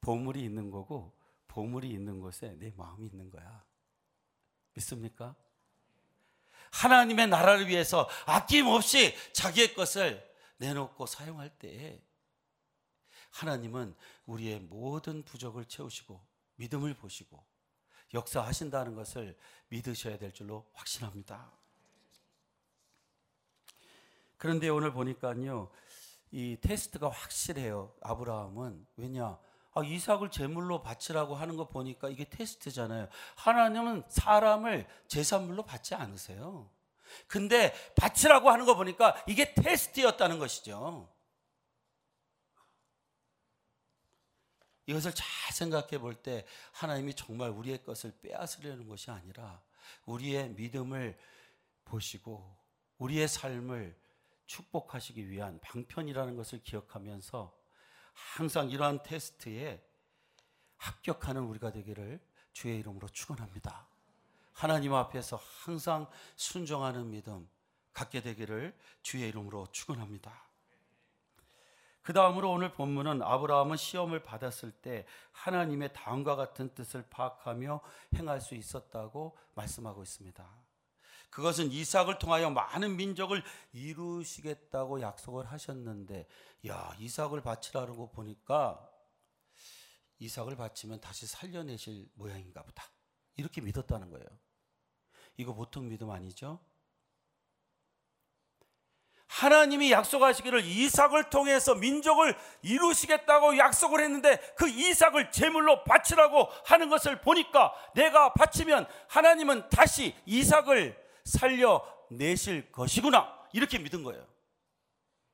보물이 0.00 0.42
있는 0.42 0.70
거고 0.70 1.16
보물이 1.48 1.90
있는 1.90 2.20
곳에 2.20 2.54
내 2.58 2.72
마음이 2.76 3.06
있는 3.06 3.30
거야. 3.30 3.64
믿습니까? 4.74 5.34
하나님의 6.70 7.28
나라를 7.28 7.68
위해서 7.68 8.08
아낌없이 8.26 9.14
자기의 9.32 9.74
것을 9.74 10.27
내놓고 10.58 11.06
사용할 11.06 11.50
때 11.58 12.00
하나님은 13.30 13.94
우리의 14.26 14.60
모든 14.60 15.24
부족을 15.24 15.64
채우시고 15.64 16.20
믿음을 16.56 16.94
보시고 16.94 17.42
역사하신다는 18.14 18.94
것을 18.94 19.36
믿으셔야 19.68 20.18
될 20.18 20.32
줄로 20.32 20.68
확신합니다. 20.74 21.52
그런데 24.38 24.68
오늘 24.68 24.92
보니까요, 24.92 25.70
이 26.30 26.56
테스트가 26.60 27.08
확실해요. 27.08 27.92
아브라함은 28.00 28.86
왜냐? 28.96 29.38
아, 29.74 29.82
이삭을 29.84 30.30
제물로 30.30 30.82
바치라고 30.82 31.34
하는 31.34 31.56
거 31.56 31.68
보니까 31.68 32.08
이게 32.08 32.24
테스트잖아요. 32.24 33.08
하나님은 33.36 34.04
사람을 34.08 34.86
제산물로 35.08 35.64
받지 35.64 35.94
않으세요. 35.94 36.70
근데 37.26 37.72
바치라고 37.94 38.50
하는 38.50 38.64
거 38.66 38.74
보니까 38.76 39.22
이게 39.26 39.54
테스트였다는 39.54 40.38
것이죠. 40.38 41.12
이것을 44.86 45.14
잘 45.14 45.26
생각해 45.52 45.98
볼 45.98 46.22
때 46.22 46.46
하나님이 46.72 47.14
정말 47.14 47.50
우리의 47.50 47.82
것을 47.84 48.12
빼앗으려는 48.22 48.88
것이 48.88 49.10
아니라 49.10 49.62
우리의 50.06 50.50
믿음을 50.50 51.18
보시고 51.84 52.56
우리의 52.96 53.28
삶을 53.28 53.96
축복하시기 54.46 55.28
위한 55.28 55.60
방편이라는 55.60 56.36
것을 56.36 56.62
기억하면서 56.62 57.54
항상 58.14 58.70
이러한 58.70 59.02
테스트에 59.02 59.84
합격하는 60.78 61.42
우리가 61.42 61.70
되기를 61.70 62.20
주의 62.52 62.78
이름으로 62.78 63.08
축원합니다. 63.08 63.88
하나님 64.58 64.92
앞에서 64.92 65.40
항상 65.62 66.08
순종하는 66.34 67.12
믿음 67.12 67.48
갖게 67.92 68.20
되기를 68.20 68.76
주의 69.02 69.28
이름으로 69.28 69.68
축원합니다. 69.70 70.32
그 72.02 72.12
다음으로 72.12 72.50
오늘 72.50 72.72
본문은 72.72 73.22
아브라함은 73.22 73.76
시험을 73.76 74.24
받았을 74.24 74.72
때 74.72 75.06
하나님의 75.30 75.92
다음과 75.92 76.34
같은 76.34 76.74
뜻을 76.74 77.06
파악하며 77.08 77.80
행할 78.16 78.40
수 78.40 78.56
있었다고 78.56 79.38
말씀하고 79.54 80.02
있습니다. 80.02 80.44
그것은 81.30 81.70
이삭을 81.70 82.18
통하여 82.18 82.50
많은 82.50 82.96
민족을 82.96 83.44
이루시겠다고 83.72 85.00
약속을 85.00 85.46
하셨는데, 85.46 86.26
야, 86.66 86.96
이삭을 86.98 87.42
바치라고 87.42 88.10
보니까 88.10 88.84
이삭을 90.18 90.56
바치면 90.56 91.00
다시 91.00 91.28
살려내실 91.28 92.10
모양인가 92.14 92.64
보다. 92.64 92.90
이렇게 93.36 93.60
믿었다는 93.60 94.10
거예요. 94.10 94.26
이거 95.38 95.54
보통 95.54 95.88
믿음 95.88 96.10
아니죠? 96.10 96.60
하나님이 99.28 99.92
약속하시기를 99.92 100.64
이삭을 100.64 101.30
통해서 101.30 101.74
민족을 101.74 102.36
이루시겠다고 102.62 103.56
약속을 103.56 104.00
했는데 104.00 104.36
그 104.56 104.68
이삭을 104.68 105.30
제물로 105.30 105.84
바치라고 105.84 106.48
하는 106.64 106.88
것을 106.88 107.20
보니까 107.20 107.72
내가 107.94 108.32
바치면 108.32 108.86
하나님은 109.08 109.68
다시 109.68 110.14
이삭을 110.26 111.00
살려 111.24 111.84
내실 112.10 112.72
것이구나. 112.72 113.38
이렇게 113.52 113.78
믿은 113.78 114.02
거예요. 114.02 114.26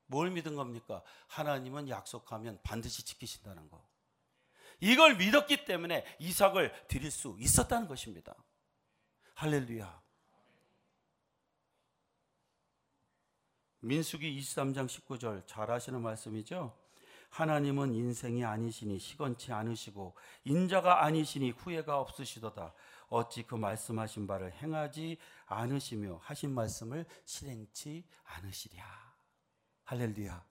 뭘 0.06 0.30
믿은 0.30 0.54
겁니까? 0.54 1.02
하나님은 1.28 1.88
약속하면 1.88 2.58
반드시 2.62 3.04
지키신다는 3.04 3.70
거. 3.70 3.82
이걸 4.80 5.16
믿었기 5.16 5.64
때문에 5.64 6.04
이삭을 6.18 6.88
드릴 6.88 7.10
수 7.10 7.36
있었다는 7.38 7.88
것입니다. 7.88 8.34
할렐루야. 9.34 10.02
민수기 13.80 14.40
23장 14.40 14.86
19절 14.86 15.46
잘 15.46 15.70
아시는 15.70 16.00
말씀이죠? 16.00 16.74
하나님은 17.30 17.92
인생이 17.92 18.44
아니시니 18.44 18.98
시건치 19.00 19.52
않으시고 19.52 20.14
인자가 20.44 21.04
아니시니 21.04 21.50
후회가 21.50 21.98
없으시도다. 21.98 22.72
어찌 23.08 23.42
그 23.42 23.56
말씀하신 23.56 24.28
바를 24.28 24.52
행하지 24.52 25.18
않으시며 25.46 26.20
하신 26.22 26.54
말씀을 26.54 27.04
실행치 27.24 28.06
않으시랴. 28.22 28.84
할렐루야. 29.82 30.44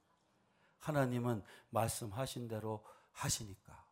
하나님은 0.80 1.42
말씀하신 1.70 2.50
대로 2.50 2.86
하시니까 3.14 3.86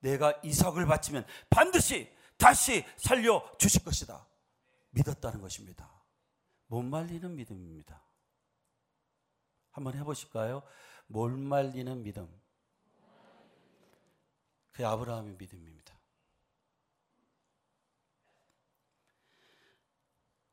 내가 0.00 0.38
이삭을 0.42 0.86
바치면 0.86 1.24
반드시 1.48 2.12
다시 2.44 2.84
살려 2.98 3.42
주실 3.56 3.82
것이다. 3.82 4.26
믿었다는 4.90 5.40
것입니다. 5.40 5.90
못 6.66 6.82
말리는 6.82 7.34
믿음입니다. 7.34 8.04
한번 9.70 9.96
해보실까요? 9.96 10.62
못 11.06 11.30
말리는 11.30 12.02
믿음. 12.02 12.28
그 14.72 14.86
아브라함의 14.86 15.36
믿음입니다. 15.36 15.98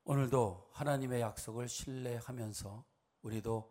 오늘도 0.05 0.69
하나님의 0.71 1.19
약속을 1.19 1.67
신뢰하면서 1.67 2.85
우리도 3.21 3.69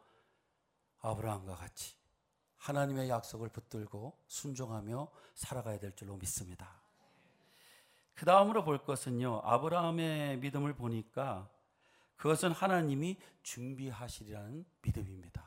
아브라함과 0.98 1.54
같이 1.54 1.96
하나님의 2.58 3.08
약속을 3.08 3.48
붙들고 3.48 4.22
순종하며 4.26 5.10
살아가야 5.34 5.78
될 5.78 5.96
줄로 5.96 6.18
믿습니다. 6.18 6.79
그 8.20 8.26
다음으로 8.26 8.64
볼 8.64 8.84
것은요, 8.84 9.40
아브라함의 9.44 10.40
믿음을 10.40 10.74
보니까 10.74 11.48
그것은 12.16 12.52
하나님이 12.52 13.18
준비하시리라는 13.42 14.66
믿음입니다. 14.82 15.42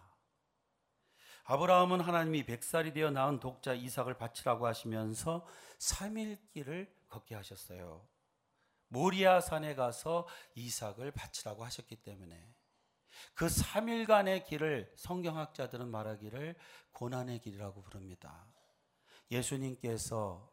아브라함은 1.44 2.02
하나님이 2.02 2.48
백살이 2.48 2.92
되어 2.92 3.12
낳은 3.12 3.40
독자 3.40 3.76
이삭을 3.76 4.16
바치라고 4.16 4.66
하시면서 4.66 5.46
3일 5.78 6.40
길을 6.50 6.92
걷게 7.10 7.36
하셨어요. 7.36 8.08
모리아 8.88 9.40
산에 9.40 9.76
가서 9.76 10.28
이삭을 10.56 11.12
바치라고 11.12 11.64
하셨기 11.66 11.98
때문에 11.98 12.56
그 13.36 13.46
3일간의 13.46 14.46
길을 14.48 14.92
성경학자들은 14.96 15.92
말하기를 15.92 16.56
고난의 16.92 17.38
길이라고 17.38 17.84
부릅니다. 17.84 18.48
예수님께서 19.30 20.52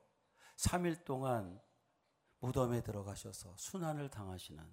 3일 0.59 1.06
동안 1.06 1.59
무덤에 2.40 2.83
들어가셔서 2.83 3.55
순환을 3.57 4.11
당하시는 4.11 4.64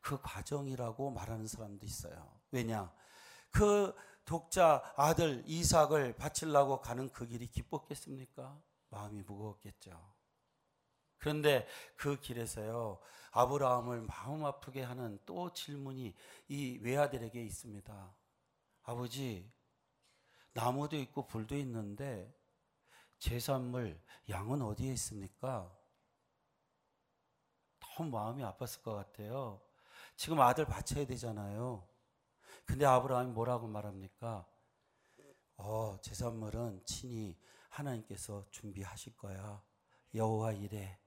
그 0.00 0.20
과정이라고 0.20 1.10
말하는 1.10 1.46
사람도 1.46 1.86
있어요. 1.86 2.40
왜냐? 2.50 2.92
그 3.50 3.94
독자 4.24 4.82
아들 4.96 5.42
이삭을 5.46 6.16
바치려고 6.16 6.80
가는 6.80 7.10
그 7.10 7.26
길이 7.26 7.46
기뻤겠습니까? 7.46 8.60
마음이 8.88 9.22
무거웠겠죠. 9.22 10.12
그런데 11.18 11.66
그 11.96 12.20
길에서요, 12.20 12.98
아브라함을 13.30 14.02
마음 14.02 14.44
아프게 14.44 14.82
하는 14.82 15.18
또 15.24 15.52
질문이 15.52 16.14
이 16.48 16.78
외아들에게 16.82 17.42
있습니다. 17.42 18.16
아버지, 18.82 19.50
나무도 20.52 20.96
있고 20.96 21.26
불도 21.26 21.56
있는데 21.56 22.34
제산물, 23.18 24.00
양은 24.28 24.62
어디에 24.62 24.92
있습니까? 24.94 25.72
너무 27.96 28.10
마음이 28.10 28.42
아팠을 28.42 28.82
것 28.82 28.94
같아요. 28.94 29.60
지금 30.16 30.40
아들 30.40 30.64
바쳐야 30.64 31.06
되잖아요. 31.06 31.86
근데 32.64 32.84
아브라함이 32.86 33.32
뭐라고 33.32 33.66
말합니까? 33.66 34.46
어, 35.56 35.98
제산물은 36.00 36.84
친히 36.84 37.36
하나님께서 37.68 38.44
준비하실 38.50 39.16
거야. 39.16 39.62
여호와 40.14 40.52
이래. 40.52 40.98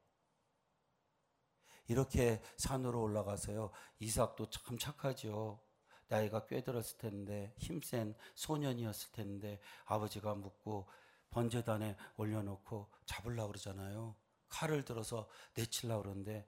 이렇게 1.88 2.41
산으로 2.58 3.02
올라가서요. 3.02 3.71
이삭도 4.00 4.50
참 4.50 4.78
착하죠. 4.78 5.60
나이가 6.08 6.45
꽤 6.45 6.63
들었을 6.63 6.98
텐데 6.98 7.54
힘센 7.58 8.15
소년이었을 8.36 9.12
텐데 9.12 9.60
아버지가 9.86 10.36
묻고 10.36 10.88
번제단에 11.30 11.95
올려놓고 12.17 12.89
잡으려고 13.06 13.50
그러잖아요. 13.50 14.15
칼을 14.50 14.86
들어서 14.86 15.28
내치려고 15.56 16.04
그러는데 16.04 16.48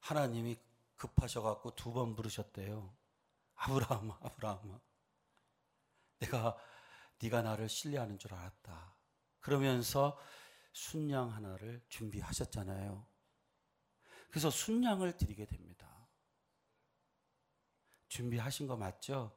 하나님이 0.00 0.58
급하셔갖고 0.96 1.74
두 1.76 1.92
번 1.92 2.14
부르셨대요. 2.14 2.94
아브라함아, 3.56 4.18
아브라함아. 4.22 4.80
내가 6.20 6.56
네가 7.20 7.42
나를 7.42 7.68
신뢰하는 7.68 8.18
줄 8.18 8.34
알았다. 8.34 8.94
그러면서 9.40 10.18
순양 10.72 11.32
하나를 11.32 11.82
준비하셨잖아요. 11.88 13.06
그래서 14.30 14.50
순양을 14.50 15.16
드리게 15.16 15.46
됩니다. 15.46 15.88
준비하신 18.08 18.66
거 18.66 18.76
맞죠? 18.76 19.36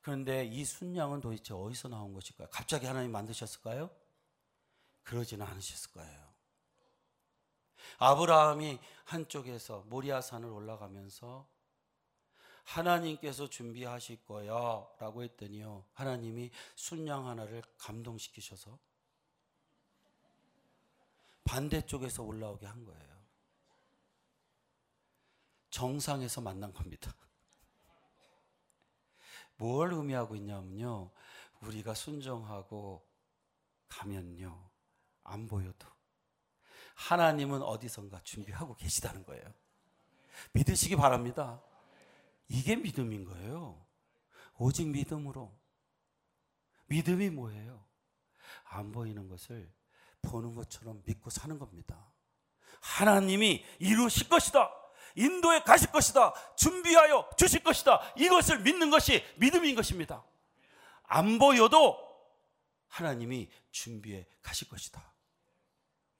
그런데 0.00 0.44
이 0.44 0.64
순양은 0.64 1.20
도대체 1.20 1.54
어디서 1.54 1.88
나온 1.88 2.12
것일까요? 2.12 2.48
갑자기 2.50 2.86
하나님 2.86 3.12
만드셨을까요? 3.12 3.90
그러지는 5.04 5.46
않으셨을 5.46 5.92
거예요. 5.92 6.31
아브라함이 7.98 8.78
한쪽에서 9.04 9.84
모리아산을 9.88 10.48
올라가면서 10.48 11.46
하나님께서 12.64 13.48
준비하실 13.48 14.24
거야 14.24 14.86
라고 14.98 15.22
했더니요. 15.22 15.84
하나님이 15.92 16.50
순양 16.76 17.26
하나를 17.26 17.62
감동시키셔서 17.78 18.78
반대쪽에서 21.44 22.22
올라오게 22.22 22.66
한 22.66 22.84
거예요. 22.84 23.12
정상에서 25.70 26.40
만난 26.40 26.72
겁니다. 26.72 27.14
뭘 29.56 29.92
의미하고 29.92 30.36
있냐면요. 30.36 31.10
우리가 31.62 31.94
순종하고 31.94 33.06
가면요. 33.88 34.70
안 35.24 35.46
보여도 35.46 35.91
하나님은 36.94 37.62
어디선가 37.62 38.20
준비하고 38.22 38.76
계시다는 38.76 39.24
거예요. 39.24 39.44
믿으시기 40.52 40.96
바랍니다. 40.96 41.62
이게 42.48 42.76
믿음인 42.76 43.24
거예요. 43.24 43.84
오직 44.58 44.88
믿음으로. 44.88 45.52
믿음이 46.86 47.30
뭐예요? 47.30 47.84
안 48.64 48.92
보이는 48.92 49.28
것을 49.28 49.72
보는 50.22 50.54
것처럼 50.54 51.02
믿고 51.04 51.30
사는 51.30 51.58
겁니다. 51.58 52.12
하나님이 52.80 53.64
이루실 53.78 54.28
것이다. 54.28 54.70
인도에 55.14 55.62
가실 55.62 55.90
것이다. 55.90 56.32
준비하여 56.56 57.28
주실 57.36 57.62
것이다. 57.62 58.00
이것을 58.16 58.60
믿는 58.60 58.90
것이 58.90 59.22
믿음인 59.36 59.74
것입니다. 59.74 60.24
안 61.04 61.38
보여도 61.38 61.98
하나님이 62.88 63.50
준비해 63.70 64.26
가실 64.42 64.68
것이다. 64.68 65.11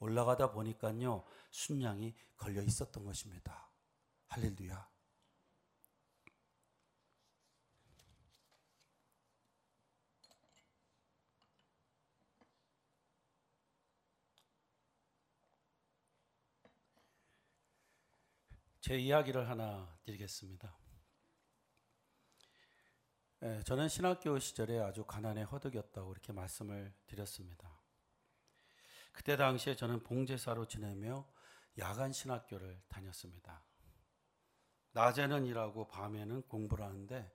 올라가다 0.03 0.51
보니까요, 0.51 1.25
순양이 1.53 2.13
걸려 2.37 2.61
있었던 2.61 3.05
것입니다. 3.05 3.71
할렐루야. 4.27 4.91
제 18.81 18.99
이야기를 18.99 19.49
하나 19.49 19.97
드리겠습니다. 20.03 20.77
예, 23.45 23.63
저는 23.63 23.89
신학교 23.89 24.37
시절에 24.41 24.81
아주 24.81 25.05
가난에 25.05 25.45
허덕였다고 25.45 26.11
이렇게 26.11 26.33
말씀을 26.33 26.93
드렸습니다. 27.07 27.82
그때 29.13 29.37
당시에 29.37 29.77
저는 29.77 30.03
봉제사로 30.03 30.67
지내며 30.67 31.27
야간 31.79 32.13
신학교를 32.13 32.83
다녔습니다. 32.89 33.65
낮에는 34.93 35.47
일하고 35.47 35.89
밤에는 35.89 36.43
공부를 36.43 36.85
하는데 36.85 37.33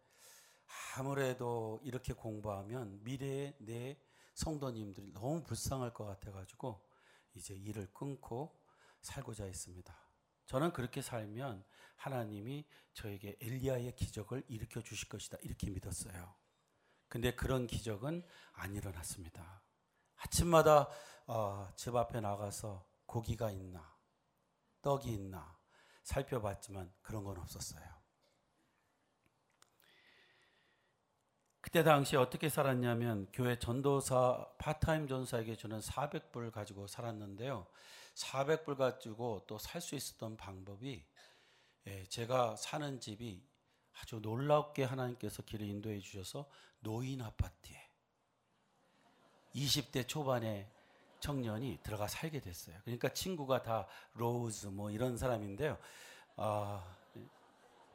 아무래도 0.97 1.79
이렇게 1.83 2.13
공부하면 2.13 3.03
미래의 3.03 3.55
내 3.59 3.99
성도님들이 4.33 5.11
너무 5.13 5.43
불쌍할 5.43 5.93
것 5.93 6.05
같아가지고 6.05 6.85
이제 7.33 7.55
일을 7.55 7.91
끊고 7.93 8.59
살고자 9.01 9.45
했습니다. 9.45 9.97
저는 10.45 10.71
그렇게 10.73 11.01
살면 11.01 11.63
하나님이 11.95 12.65
저에게 12.93 13.37
엘리야의 13.41 13.95
기적을 13.95 14.43
일으켜 14.47 14.81
주실 14.81 15.09
것이다. 15.09 15.37
이렇게 15.41 15.69
믿었어요. 15.69 16.35
근데 17.09 17.35
그런 17.35 17.67
기적은 17.67 18.23
안 18.53 18.75
일어났습니다. 18.75 19.61
아침마다 20.17 20.89
어, 21.27 21.69
집 21.75 21.95
앞에 21.95 22.21
나가서 22.21 22.85
고기가 23.05 23.51
있나, 23.51 23.95
떡이 24.81 25.11
있나 25.13 25.57
살펴봤지만 26.03 26.91
그런 27.01 27.23
건 27.23 27.37
없었어요. 27.37 27.85
그때 31.59 31.83
당시 31.83 32.15
어떻게 32.15 32.47
살았냐면 32.47 33.27
교회 33.33 33.59
전도사 33.59 34.53
파트타임 34.57 35.07
전도사에게 35.09 35.57
주는 35.57 35.79
400불 35.79 36.49
가지고 36.51 36.87
살았는데요. 36.87 37.67
400불 38.15 38.77
가지고 38.77 39.45
또 39.47 39.57
살 39.57 39.81
수 39.81 39.95
있었던 39.95 40.37
방법이 40.37 41.05
예, 41.87 42.05
제가 42.05 42.55
사는 42.55 42.99
집이 43.01 43.45
아주 43.99 44.19
놀랍게 44.21 44.83
하나님께서 44.85 45.43
길을 45.43 45.67
인도해 45.67 45.99
주셔서 45.99 46.49
노인 46.79 47.21
아파트에 47.21 47.89
20대 49.53 50.07
초반의 50.07 50.71
청년이 51.19 51.79
들어가 51.83 52.07
살게 52.07 52.39
됐어요. 52.39 52.77
그러니까 52.83 53.09
친구가 53.09 53.63
다 53.63 53.87
로즈 54.13 54.67
뭐 54.67 54.91
이런 54.91 55.17
사람인데요. 55.17 55.77
아, 56.35 56.95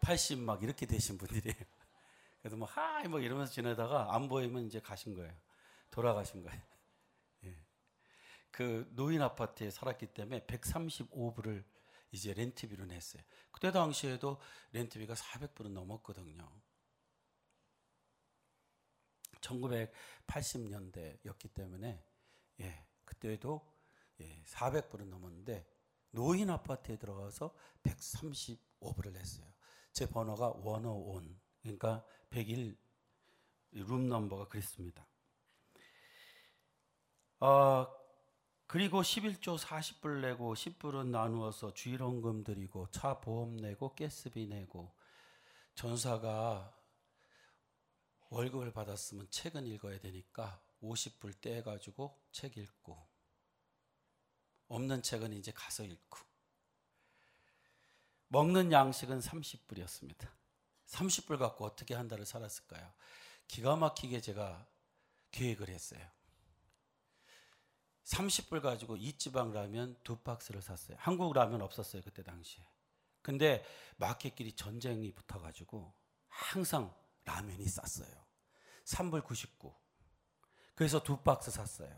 80 0.00 0.40
막 0.40 0.62
이렇게 0.62 0.86
되신 0.86 1.18
분들이에요. 1.18 1.54
그래서 2.42 2.56
뭐 2.56 2.66
hi 2.66 3.06
뭐 3.06 3.20
이러면서 3.20 3.52
지내다가 3.52 4.14
안 4.14 4.28
보이면 4.28 4.66
이제 4.66 4.80
가신 4.80 5.14
거예요. 5.14 5.32
돌아가신 5.90 6.42
거예요. 6.42 6.60
예. 7.44 7.56
그 8.50 8.90
노인 8.94 9.22
아파트에 9.22 9.70
살았기 9.70 10.08
때문에 10.08 10.40
135불을 10.46 11.64
이제 12.10 12.34
렌트비로 12.34 12.86
냈어요. 12.86 13.22
그때 13.52 13.70
당시에도 13.70 14.40
렌트비가 14.72 15.14
400불은 15.14 15.70
넘었거든요. 15.70 16.50
1980년대였기 19.40 21.54
때문에 21.54 22.04
예, 22.60 22.86
그때도 23.12 23.60
예, 24.20 24.42
400불은 24.44 25.06
넘었는데 25.08 25.66
노인 26.10 26.50
아파트에 26.50 26.96
들어가서 26.96 27.54
135불을 27.82 29.12
냈어요. 29.12 29.46
제 29.92 30.08
번호가 30.08 30.54
101 30.54 31.36
그러니까 31.62 32.04
101 32.30 32.76
룸 33.72 34.08
넘버가 34.08 34.48
그랬습니다. 34.48 35.06
어, 37.40 37.86
그리고 38.66 39.02
11조 39.02 39.58
40불 39.58 40.20
내고 40.20 40.54
10불은 40.54 41.08
나누어서 41.08 41.74
주일원금 41.74 42.44
드리고 42.44 42.90
차 42.90 43.20
보험 43.20 43.56
내고 43.56 43.94
가스비 43.94 44.46
내고 44.46 44.94
전사가 45.74 46.74
월급을 48.28 48.72
받았으면 48.72 49.28
책은 49.30 49.66
읽어야 49.66 49.98
되니까 50.00 50.62
50불 50.82 51.40
떼가지고 51.40 52.20
책 52.32 52.56
읽고 52.56 52.98
없는 54.68 55.02
책은 55.02 55.32
이제 55.32 55.52
가서 55.52 55.84
읽고 55.84 56.18
먹는 58.28 58.72
양식은 58.72 59.20
30불이었습니다. 59.20 60.28
30불 60.86 61.38
갖고 61.38 61.64
어떻게 61.64 61.94
한 61.94 62.08
달을 62.08 62.24
살았을까요? 62.24 62.92
기가 63.46 63.76
막히게 63.76 64.20
제가 64.20 64.66
계획을 65.30 65.68
했어요. 65.68 66.00
30불 68.04 68.62
가지고 68.62 68.96
이지방 68.96 69.52
라면 69.52 69.96
두 70.02 70.16
박스를 70.16 70.62
샀어요. 70.62 70.96
한국 70.98 71.32
라면 71.32 71.62
없었어요, 71.62 72.02
그때 72.02 72.22
당시에. 72.22 72.64
근데 73.20 73.64
마켓끼리 73.96 74.52
전쟁이 74.52 75.12
붙어가지고 75.12 75.92
항상 76.28 76.94
라면이 77.24 77.66
쌌어요. 77.66 78.26
3불 78.84 79.24
99. 79.24 79.81
그래서 80.82 81.00
두 81.00 81.16
박스 81.18 81.52
샀어요. 81.52 81.88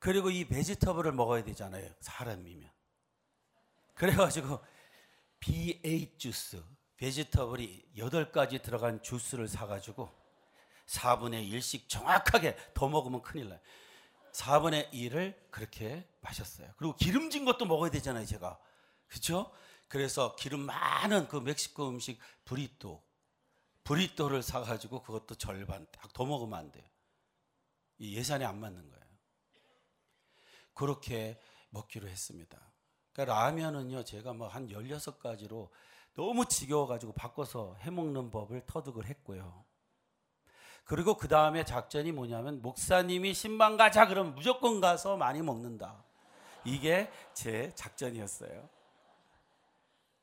그리고 0.00 0.28
이 0.28 0.44
베지터블을 0.44 1.12
먹어야 1.12 1.44
되잖아요. 1.44 1.88
사람이면. 2.00 2.68
그래가지고 3.94 4.58
B8 5.38 6.18
주스, 6.18 6.60
베지터블이 6.96 7.92
8가지 7.96 8.60
들어간 8.60 9.00
주스를 9.04 9.46
사가지고 9.46 10.10
4분의 10.86 11.48
1씩 11.48 11.88
정확하게 11.88 12.56
더 12.74 12.88
먹으면 12.88 13.22
큰일 13.22 13.50
나요. 13.50 13.60
4분의 14.32 14.90
1을 14.90 15.36
그렇게 15.52 16.08
마셨어요. 16.22 16.72
그리고 16.76 16.96
기름진 16.96 17.44
것도 17.44 17.66
먹어야 17.66 17.92
되잖아요, 17.92 18.26
제가. 18.26 18.58
그렇죠? 19.06 19.52
그래서 19.86 20.34
기름 20.34 20.58
많은 20.62 21.28
그 21.28 21.36
멕시코 21.36 21.88
음식 21.88 22.18
브리또, 22.44 23.00
브리또를 23.84 24.42
사가지고 24.42 25.04
그것도 25.04 25.36
절반 25.36 25.86
딱 25.92 26.12
더 26.12 26.24
먹으면 26.24 26.58
안 26.58 26.72
돼요. 26.72 26.90
이 28.00 28.16
예산에 28.16 28.44
안 28.44 28.58
맞는 28.58 28.88
거예요. 28.90 29.04
그렇게 30.74 31.38
먹기로 31.68 32.08
했습니다. 32.08 32.58
그러니까 33.12 33.34
라면은요, 33.34 34.02
제가 34.04 34.32
뭐 34.32 34.48
한 34.48 34.68
16가지로 34.68 35.68
너무 36.14 36.46
지겨워가지고 36.46 37.12
바꿔서 37.12 37.76
해먹는 37.80 38.30
법을 38.30 38.64
터득을 38.66 39.06
했고요. 39.06 39.64
그리고 40.84 41.16
그 41.16 41.28
다음에 41.28 41.64
작전이 41.64 42.10
뭐냐면, 42.10 42.62
목사님이 42.62 43.34
신방 43.34 43.76
가자 43.76 44.06
그러면 44.06 44.34
무조건 44.34 44.80
가서 44.80 45.16
많이 45.18 45.42
먹는다. 45.42 46.02
이게 46.64 47.10
제 47.34 47.72
작전이었어요. 47.74 48.68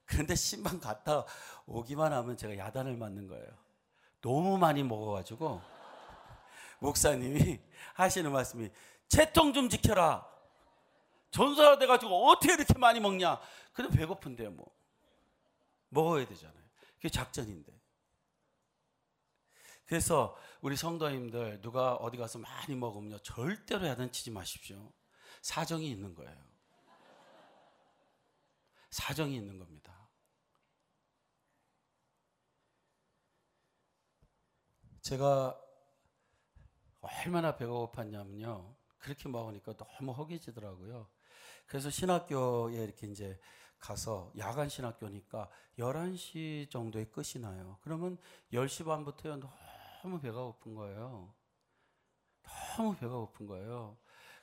그런데 0.06 0.36
신방 0.36 0.80
갔다 0.80 1.26
오기만 1.68 2.12
하면 2.12 2.38
제가 2.38 2.58
야단을 2.58 2.98
맞는 2.98 3.28
거예요. 3.28 3.48
너무 4.22 4.58
많이 4.58 4.82
먹어가지고 4.84 5.62
목사님이 6.80 7.60
하시는 7.96 8.32
말씀이 8.32 8.70
채통 9.08 9.54
좀 9.54 9.70
지켜라. 9.70 10.28
전사가 11.32 11.78
돼가지고 11.78 12.30
어떻게 12.30 12.54
이렇게 12.54 12.78
많이 12.78 13.00
먹냐? 13.00 13.40
근데 13.74 13.96
배고픈데 13.96 14.50
뭐 14.50 14.72
먹어야 15.90 16.26
되잖아요. 16.26 16.64
그게 16.96 17.10
작전인데. 17.10 17.78
그래서 19.86 20.38
우리 20.62 20.76
성도님들 20.76 21.62
누가 21.62 21.94
어디 21.96 22.18
가서 22.18 22.40
많이 22.40 22.76
먹으면요 22.76 23.20
절대로 23.20 23.88
야단치지 23.88 24.32
마십시오. 24.32 24.92
사정이 25.42 25.90
있는 25.90 26.14
거예요. 26.14 26.36
사정이 28.90 29.36
있는 29.36 29.58
겁니다. 29.60 30.10
제가 35.02 35.58
얼마나 37.08 37.56
배가 37.56 37.72
고팠냐면요. 37.72 38.76
그렇게 38.98 39.30
먹으니까 39.30 39.74
너무 39.76 40.12
허기지더라고요. 40.12 41.08
그래서 41.66 41.90
신학교에 41.90 42.84
이렇게 42.84 43.08
이제 43.08 43.40
가서 43.80 44.32
야간 44.38 44.70
신학교니까 44.70 45.50
11시 45.78 46.70
정도에 46.70 47.06
끝이 47.06 47.42
나요. 47.42 47.78
그러면 47.82 48.18
10시 48.52 48.86
반부터 48.86 49.38
너무 49.38 50.20
배가 50.20 50.44
고픈 50.44 50.76
거예요. 50.76 51.34
너무 52.78 52.96
배가 52.96 53.16
고픈 53.16 53.46
거예요. 53.46 53.98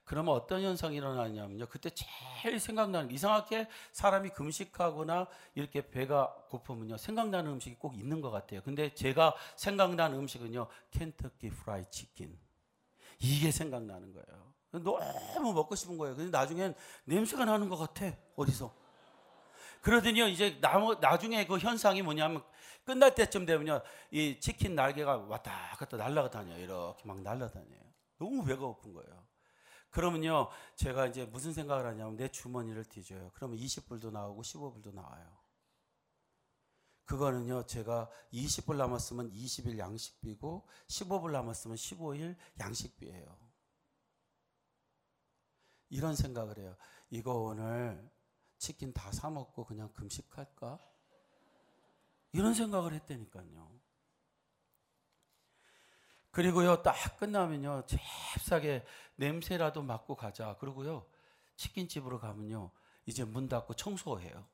그러면 0.05 0.35
어떤 0.35 0.63
현상이 0.63 0.97
일어나냐면요. 0.97 1.67
그때 1.67 1.91
제일 1.91 2.61
생각나는 2.61 3.11
이상하게 3.11 3.69
사람이 3.93 4.31
금식하거나 4.31 5.27
이렇게 5.55 5.89
배가 5.89 6.35
고프면요. 6.51 6.99
생각나는 6.99 7.53
음식이 7.53 7.77
꼭 7.77 7.97
있는 7.97 8.21
것 8.21 8.31
같아요. 8.31 8.61
근데 8.63 8.93
제가 8.95 9.35
생각나는 9.57 10.19
음식은요. 10.19 10.67
켄터키 10.91 11.51
프라이 11.51 11.85
치킨. 11.91 12.39
이게 13.21 13.51
생각나는 13.51 14.13
거예요. 14.13 14.55
너무 15.35 15.53
먹고 15.53 15.75
싶은 15.75 15.97
거예요. 15.99 16.17
근데 16.17 16.31
나중엔 16.31 16.75
냄새가 17.05 17.45
나는 17.45 17.69
것 17.69 17.77
같아. 17.77 18.13
어디서. 18.37 18.75
그러더니요, 19.83 20.29
이제 20.29 20.59
나중에 21.01 21.47
그 21.47 21.59
현상이 21.59 22.03
뭐냐면 22.03 22.43
끝날 22.85 23.15
때쯤 23.15 23.47
되면요, 23.47 23.83
이 24.11 24.41
치킨 24.41 24.75
날개가 24.75 25.17
왔다 25.29 25.77
갔다 25.79 25.97
날아다녀요. 25.97 26.59
이렇게 26.59 27.07
막 27.07 27.21
날아다녀요. 27.21 27.81
너무 28.19 28.45
배가 28.45 28.61
고픈 28.61 28.93
거예요. 28.95 29.25
그러면요, 29.91 30.49
제가 30.75 31.07
이제 31.07 31.25
무슨 31.27 31.53
생각을 31.53 31.87
하냐면 31.87 32.17
내 32.17 32.29
주머니를 32.29 32.85
뒤져요. 32.85 33.31
그러면 33.35 33.59
20불도 33.59 34.11
나오고 34.11 34.43
15불도 34.43 34.93
나와요. 34.93 35.44
그거는요, 37.05 37.67
제가 37.67 38.09
20불 38.33 38.77
남았으면 38.77 39.31
20일 39.33 39.79
양식비고 39.79 40.67
15불 40.89 41.33
남았으면 41.33 41.77
15일 41.77 42.37
양식비예요. 42.61 43.39
이런 45.91 46.17
생각을 46.17 46.59
해요. 46.59 46.77
이거 47.11 47.35
오늘 47.35 48.11
치킨 48.59 48.93
다 48.93 49.13
사 49.13 49.31
먹고 49.31 49.65
그냥 49.67 49.93
금식할까? 49.93 50.81
이런 52.33 52.55
생각을 52.55 52.95
했다니까요. 52.95 53.71
그리고요, 56.31 56.83
딱 56.83 56.95
끝나면요, 57.19 57.85
잽싸게 57.87 58.85
냄새라도 59.17 59.83
맡고 59.83 60.17
가자. 60.17 60.57
그리고요, 60.59 61.07
치킨집으로 61.57 62.19
가면요, 62.19 62.73
이제 63.07 63.23
문 63.25 63.49
닫고 63.49 63.75
청소해요. 63.75 64.45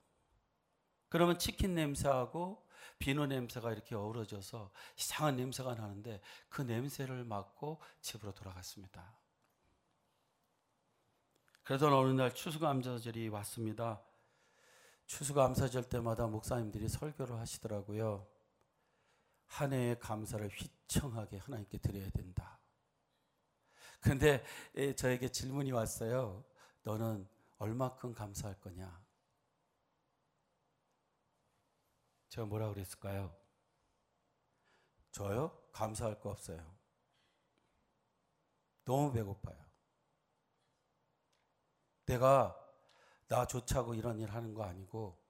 그러면 1.11 1.39
치킨 1.39 1.75
냄새하고 1.75 2.67
비누 2.99 3.27
냄새가 3.27 3.73
이렇게 3.73 3.95
어우러져서 3.95 4.71
이상한 4.97 5.37
냄새가 5.37 5.75
나는데 5.75 6.21
그 6.49 6.63
냄새를 6.63 7.25
맡고 7.25 7.81
집으로 8.01 8.33
돌아갔습니다. 8.33 9.19
그러던 11.65 11.93
어느 11.93 12.13
날 12.13 12.35
추수감사절이 12.35 13.29
왔습니다. 13.29 14.03
추수감사절 15.07 15.89
때마다 15.89 16.27
목사님들이 16.27 16.89
설교를 16.89 17.37
하시더라고요. 17.39 18.27
한 19.47 19.73
해의 19.73 19.99
감사를 19.99 20.49
휘청하게 20.49 21.39
하나님께 21.39 21.79
드려야 21.79 22.09
된다. 22.11 22.59
근데 24.01 24.45
저에게 24.97 25.29
질문이 25.29 25.73
왔어요. 25.73 26.45
너는 26.83 27.29
얼마큼 27.59 28.15
감사할 28.15 28.61
거냐? 28.61 29.10
제가 32.31 32.47
뭐라 32.47 32.71
그랬을까요? 32.71 33.37
저요? 35.11 35.51
감사할 35.73 36.21
거 36.21 36.31
없어요. 36.31 36.65
너무 38.85 39.13
배고파요. 39.13 39.59
내가 42.07 42.57
나 43.29 43.47
좋자고 43.47 43.95
이런 43.95 44.19
일 44.19 44.31
하는 44.33 44.55
거 44.55 44.65
아니고, 44.65 45.21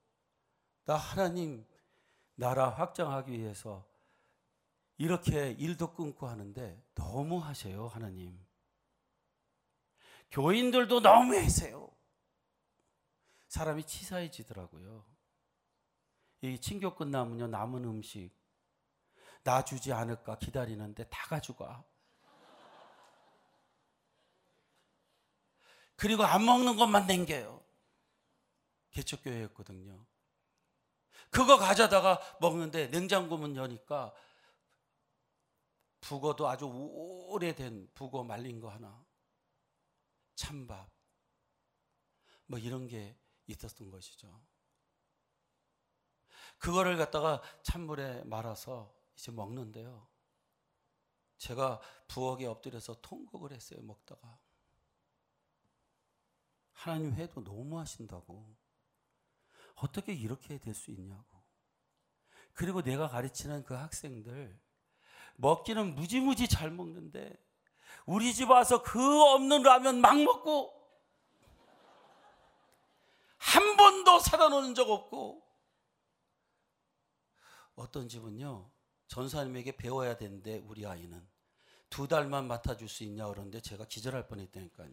나 0.85 0.97
하나님 0.97 1.67
나라 2.35 2.69
확장하기 2.71 3.33
위해서 3.33 3.87
이렇게 4.97 5.53
일도 5.53 5.95
끊고 5.95 6.27
하는데 6.27 6.83
너무 6.95 7.39
하세요, 7.39 7.87
하나님. 7.89 8.39
교인들도 10.31 11.01
너무 11.01 11.35
하세요. 11.37 11.91
사람이 13.49 13.85
치사해지더라고요. 13.85 15.10
이 16.43 16.59
친교 16.59 16.95
끝나면요, 16.95 17.49
남은 17.49 17.85
음식 17.85 18.31
나 19.43 19.65
주지 19.65 19.93
않을까 19.93 20.39
기다리는데 20.39 21.09
다 21.09 21.27
가져가. 21.29 21.85
그리고 25.97 26.25
안 26.25 26.45
먹는 26.45 26.77
것만 26.77 27.07
남겨요. 27.07 27.63
개척교회였거든요. 28.91 30.07
그거 31.31 31.59
가져다가 31.59 32.21
먹는데 32.41 32.89
냉장고 32.89 33.37
문 33.37 33.55
여니까 33.55 34.13
북어도 36.01 36.49
아주 36.49 36.67
오래된 36.67 37.91
북어 37.95 38.25
말린 38.25 38.59
거 38.59 38.69
하나, 38.69 39.05
찬밥, 40.35 40.91
뭐 42.47 42.59
이런 42.59 42.89
게 42.89 43.17
있었던 43.47 43.91
것이죠. 43.91 44.43
그거를 46.61 46.97
갖다가 46.99 47.43
찬물에 47.63 48.23
말아서 48.25 48.95
이제 49.17 49.33
먹는데요. 49.33 50.07
제가 51.39 51.81
부엌에 52.07 52.47
엎드려서 52.47 53.01
통곡을 53.01 53.53
했어요, 53.53 53.81
먹다가. 53.83 54.39
하나님 56.73 57.15
회도 57.15 57.43
너무 57.43 57.79
하신다고. 57.79 58.55
어떻게 59.77 60.13
이렇게 60.13 60.59
될 60.59 60.75
수 60.75 60.91
있냐고. 60.91 61.43
그리고 62.53 62.83
내가 62.83 63.09
가르치는 63.09 63.65
그 63.65 63.73
학생들, 63.73 64.61
먹기는 65.37 65.95
무지무지 65.95 66.47
잘 66.47 66.71
먹는데, 66.71 67.43
우리 68.05 68.35
집 68.35 68.51
와서 68.51 68.83
그 68.83 69.23
없는 69.23 69.63
라면 69.63 70.03
막 70.03 70.19
먹고, 70.19 70.75
한 73.39 73.77
번도 73.79 74.19
사다 74.19 74.51
놓은 74.51 74.75
적 74.75 74.91
없고, 74.91 75.50
어떤 77.81 78.09
집은요, 78.09 78.71
전사님에게 79.09 79.77
배워야 79.77 80.17
되는데, 80.17 80.59
우리 80.67 80.87
아이는. 80.87 81.27
두 81.89 82.07
달만 82.07 82.47
맡아줄 82.47 82.89
수 82.89 83.03
있냐 83.03 83.27
그러는데 83.27 83.61
제가 83.61 83.85
기절할 83.87 84.29
뻔했다니까요. 84.29 84.91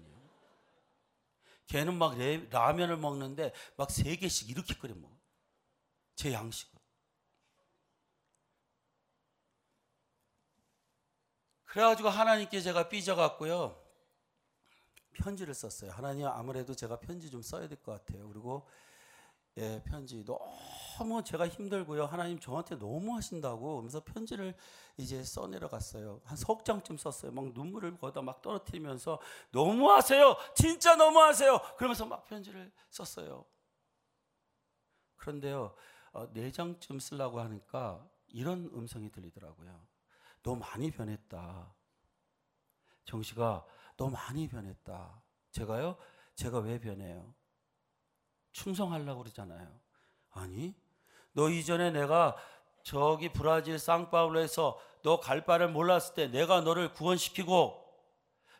걔는 1.67 1.93
막 1.95 2.17
라면을 2.49 2.97
먹는데 2.97 3.53
막 3.75 3.91
세 3.91 4.15
개씩 4.15 4.49
이렇게 4.49 4.73
끓여 4.73 4.95
먹어. 4.95 5.15
제 6.15 6.33
양식은. 6.33 6.79
그래가지고 11.65 12.09
하나님께 12.09 12.61
제가 12.61 12.89
삐져갖고요. 12.89 13.79
편지를 15.13 15.53
썼어요. 15.53 15.91
하나님 15.91 16.25
아무래도 16.27 16.73
제가 16.73 16.99
편지 16.99 17.29
좀 17.29 17.41
써야 17.43 17.67
될 17.67 17.77
것 17.83 17.91
같아요. 17.91 18.27
그리고 18.29 18.67
예, 19.57 19.83
편지 19.85 20.23
너무 20.25 20.39
제가 21.23 21.47
힘들고요. 21.47 22.05
하나님 22.05 22.39
저한테 22.39 22.75
너무 22.77 23.15
하신다고 23.15 23.81
그래서 23.81 24.03
편지를 24.03 24.55
이제 24.97 25.23
써내려 25.23 25.69
갔어요. 25.69 26.21
한 26.23 26.35
석 26.37 26.65
장쯤 26.65 26.97
썼어요. 26.97 27.31
막 27.31 27.53
눈물을 27.53 27.97
거다 27.99 28.21
막 28.21 28.41
떨어뜨리면서 28.41 29.19
너무 29.51 29.91
하세요. 29.91 30.35
진짜 30.55 30.95
너무 30.95 31.19
하세요. 31.19 31.59
그러면서 31.77 32.05
막 32.05 32.23
편지를 32.25 32.71
썼어요. 32.89 33.45
그런데요. 35.17 35.75
어, 36.13 36.31
네 36.33 36.51
장쯤 36.51 36.99
쓰려고 36.99 37.39
하니까 37.41 38.07
이런 38.29 38.65
음성이 38.73 39.11
들리더라고요. 39.11 39.87
너 40.41 40.55
많이 40.55 40.89
변했다. 40.89 41.75
정씨가 43.05 43.65
너 43.97 44.09
많이 44.09 44.47
변했다. 44.47 45.21
제가요? 45.51 45.97
제가 46.35 46.59
왜 46.59 46.79
변해요? 46.79 47.33
충성하려고 48.51 49.21
그러잖아요. 49.23 49.79
아니, 50.31 50.75
너 51.37 51.49
이전에 51.51 51.91
내가 51.91 52.35
저기 52.81 53.29
브라질 53.29 53.77
상파울로에서 53.77 54.81
너 55.03 55.19
갈 55.19 55.45
바를 55.45 55.67
몰랐을 55.69 56.15
때 56.15 56.27
내가 56.29 56.61
너를 56.61 56.91
구원시키고 56.93 57.85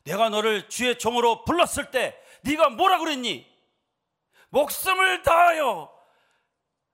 내가 0.04 0.30
너를 0.30 0.70
주의 0.70 0.96
종으로 1.00 1.44
불렀을 1.44 1.90
때 1.90 2.16
네가 2.44 2.70
뭐라 2.70 3.00
그랬니? 3.00 3.52
목숨을 4.50 5.24
다하여 5.24 5.92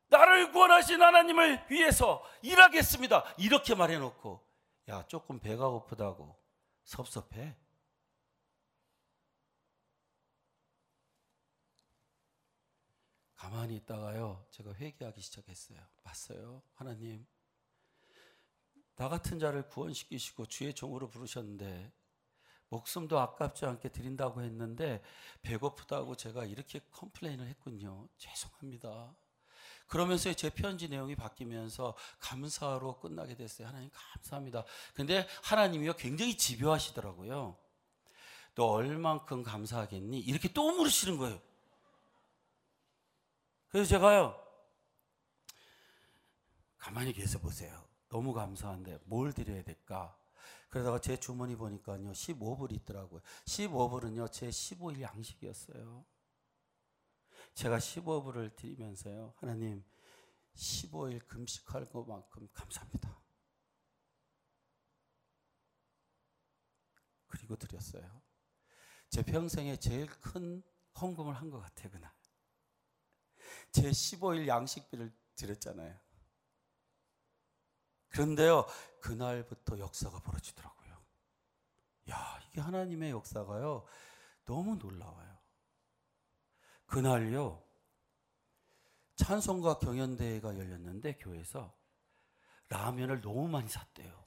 나를 0.08 0.54
구원하신 0.54 1.02
하나님을 1.02 1.66
위해서 1.70 2.24
일하겠습니다. 2.42 3.26
이렇게 3.38 3.76
말해놓고 3.76 4.42
야 4.88 5.04
조금 5.08 5.40
배가 5.42 5.68
고프다고 5.68 6.40
섭섭해. 6.86 7.58
가만히 13.44 13.76
있다가요, 13.76 14.42
제가 14.52 14.74
회개하기 14.74 15.20
시작했어요. 15.20 15.78
봤어요. 16.06 16.62
하나님, 16.76 17.28
나 18.96 19.10
같은 19.10 19.38
자를 19.38 19.68
구원시키시고 19.68 20.46
주의 20.46 20.74
종으로 20.74 21.10
부르셨는데, 21.10 21.92
목숨도 22.70 23.20
아깝지 23.20 23.66
않게 23.66 23.90
드린다고 23.90 24.44
했는데, 24.44 25.04
배고프다고 25.42 26.16
제가 26.16 26.46
이렇게 26.46 26.80
컴플레인을 26.92 27.46
했군요. 27.48 28.08
죄송합니다. 28.18 29.14
그러면서 29.88 30.32
제 30.32 30.50
편지 30.50 30.88
내용이 30.88 31.18
바뀌면서 31.18 31.98
감사로 32.20 33.02
끝나게 33.02 33.36
됐어요. 33.36 33.68
하나님 33.68 33.90
감사합니다. 33.92 34.64
근데 34.94 35.28
하나님이요 35.44 35.98
굉장히 35.98 36.38
집요하시더라고요. 36.38 37.58
너 38.56 38.66
얼만큼 38.66 39.44
감사하겠니? 39.44 40.22
이렇게 40.22 40.48
또 40.54 40.72
물으시는 40.72 41.18
거예요. 41.18 41.42
그래서 43.74 43.90
제가요, 43.90 44.40
가만히 46.78 47.12
계셔 47.12 47.40
보세요. 47.40 47.90
너무 48.08 48.32
감사한데 48.32 49.00
뭘 49.06 49.34
드려야 49.34 49.64
될까? 49.64 50.16
그러다가 50.70 51.00
제 51.00 51.18
주머니 51.18 51.56
보니까요, 51.56 52.12
15불 52.12 52.72
있더라고요. 52.72 53.22
15불은요, 53.46 54.32
제 54.32 54.48
15일 54.50 55.02
양식이었어요. 55.02 56.06
제가 57.56 57.80
15불을 57.80 58.56
드리면서요, 58.56 59.34
하나님, 59.38 59.84
15일 60.54 61.26
금식할 61.26 61.90
것만큼 61.90 62.48
감사합니다. 62.54 63.24
그리고 67.26 67.56
드렸어요. 67.56 68.22
제 69.10 69.24
평생에 69.24 69.78
제일 69.78 70.06
큰 70.06 70.62
헌금을 71.02 71.34
한 71.34 71.50
것 71.50 71.60
같아요, 71.60 71.90
그날. 71.90 72.14
제 73.72 73.90
15일 73.90 74.48
양식비를 74.48 75.12
드렸잖아요. 75.36 75.98
그런데요, 78.10 78.66
그날부터 79.02 79.80
역사가 79.80 80.20
벌어지더라고요. 80.20 80.98
야, 82.12 82.40
이게 82.48 82.62
하나님의 82.62 83.12
역사가요, 83.12 83.86
너무 84.46 84.76
놀라워요. 84.76 85.38
그날요, 86.86 87.64
찬송가 89.16 89.80
경연대회가 89.80 90.58
열렸는데, 90.58 91.18
교회에서 91.18 91.76
라면을 92.70 93.22
너무 93.22 93.48
많이 93.48 93.68
샀대요. 93.68 94.24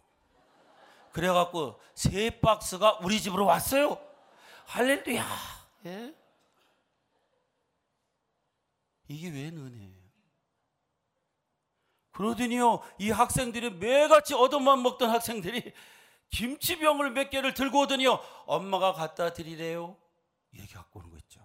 그래갖고 1.12 1.80
세 1.94 2.40
박스가 2.40 2.98
우리 3.02 3.20
집으로 3.20 3.46
왔어요. 3.46 3.98
할렐루야. 4.66 5.24
예? 5.86 6.25
이게 9.08 9.28
왜 9.30 9.48
은혜예요? 9.48 10.06
그러더니요, 12.12 12.80
이 12.98 13.10
학생들이 13.10 13.70
매같이 13.70 14.34
얻어만 14.34 14.82
먹던 14.82 15.10
학생들이 15.10 15.72
김치병을 16.30 17.10
몇 17.10 17.30
개를 17.30 17.54
들고 17.54 17.80
오더니요, 17.80 18.18
엄마가 18.46 18.92
갖다 18.94 19.32
드리래요. 19.32 19.96
얘기 20.54 20.72
갖고 20.72 21.00
오는 21.00 21.10
거 21.10 21.18
있죠. 21.18 21.40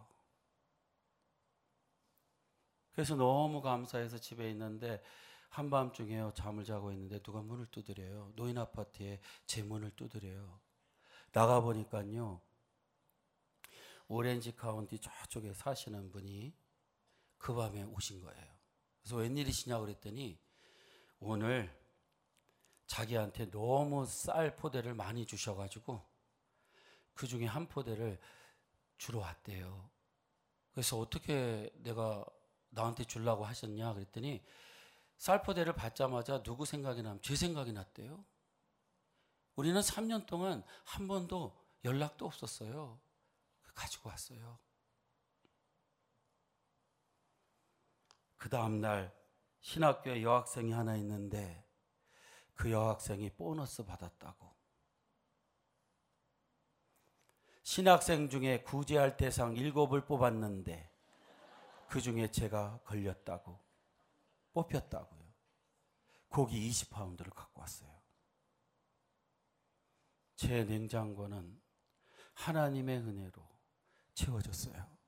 그래서 2.93 3.15
너무 3.15 3.61
감사해서 3.61 4.17
집에 4.17 4.49
있는데 4.51 5.01
한밤중에요 5.49 6.31
잠을 6.33 6.63
자고 6.63 6.91
있는데 6.93 7.19
누가 7.19 7.41
문을 7.41 7.65
두드려요. 7.67 8.31
노인 8.35 8.57
아파트에 8.57 9.19
제 9.45 9.63
문을 9.63 9.91
두드려요. 9.91 10.59
나가 11.31 11.61
보니까요 11.61 12.41
오렌지 14.07 14.53
카운티 14.55 14.99
저쪽에 14.99 15.53
사시는 15.53 16.11
분이 16.11 16.53
그 17.41 17.55
밤에 17.55 17.83
오신 17.83 18.21
거예요. 18.21 18.45
그래서 19.01 19.15
웬일이시냐고 19.17 19.85
그랬더니 19.85 20.39
오늘 21.19 21.75
자기한테 22.85 23.49
너무 23.49 24.05
쌀 24.05 24.55
포대를 24.55 24.93
많이 24.93 25.25
주셔가지고 25.25 26.05
그 27.13 27.27
중에 27.27 27.45
한 27.45 27.67
포대를 27.67 28.19
주러 28.97 29.19
왔대요. 29.19 29.89
그래서 30.71 30.99
어떻게 30.99 31.71
내가 31.77 32.23
나한테 32.69 33.05
주려고 33.05 33.43
하셨냐 33.43 33.93
그랬더니 33.93 34.43
쌀 35.17 35.41
포대를 35.41 35.73
받자마자 35.73 36.43
누구 36.43 36.65
생각이 36.65 37.01
나면 37.01 37.21
제 37.21 37.35
생각이 37.35 37.73
났대요. 37.73 38.23
우리는 39.55 39.79
3년 39.81 40.27
동안 40.27 40.63
한 40.83 41.07
번도 41.07 41.59
연락도 41.83 42.25
없었어요. 42.25 42.99
가지고 43.73 44.09
왔어요. 44.09 44.59
그 48.41 48.49
다음날 48.49 49.15
신학교에 49.59 50.23
여학생이 50.23 50.71
하나 50.71 50.95
있는데 50.95 51.63
그 52.55 52.71
여학생이 52.71 53.29
보너스 53.35 53.85
받았다고. 53.85 54.51
신학생 57.61 58.29
중에 58.29 58.63
구제할 58.63 59.15
대상 59.15 59.53
7을 59.53 60.07
뽑았는데 60.07 60.91
그 61.87 62.01
중에 62.01 62.31
제가 62.31 62.79
걸렸다고. 62.83 63.59
뽑혔다고요. 64.53 65.21
고기 66.27 66.67
20파운드를 66.67 67.31
갖고 67.35 67.61
왔어요. 67.61 68.01
제 70.35 70.63
냉장고는 70.63 71.61
하나님의 72.33 73.01
은혜로 73.01 73.47
채워졌어요. 74.15 75.00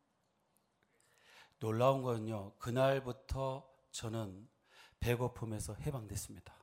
놀라운 1.64 2.01
건요, 2.01 2.53
그날부터 2.57 3.66
저는 3.91 4.49
배고픔에서 4.99 5.76
해방됐습니다. 5.76 6.53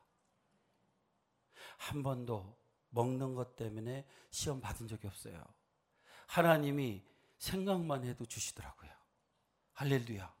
한 1.79 2.03
번도 2.03 2.55
먹는 2.89 3.33
것 3.33 3.55
때문에 3.55 4.07
시험 4.29 4.61
받은 4.61 4.87
적이 4.87 5.07
없어요. 5.07 5.43
하나님이 6.27 7.03
생각만 7.39 8.05
해도 8.05 8.27
주시더라고요. 8.27 8.91
할렐루야. 9.73 10.35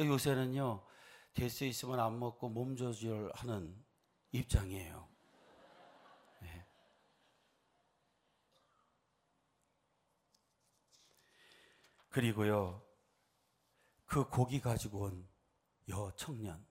요새는요, 0.00 0.84
될 1.32 1.48
수 1.48 1.64
있으면 1.66 2.00
안 2.00 2.18
먹고 2.18 2.48
몸 2.48 2.74
조절하는 2.74 3.80
입장이에요. 4.32 5.08
네. 6.40 6.66
그리고요, 12.08 12.85
그 14.06 14.28
고기 14.28 14.60
가지고 14.60 15.00
온 15.04 15.36
여 15.88 16.12
청년, 16.16 16.66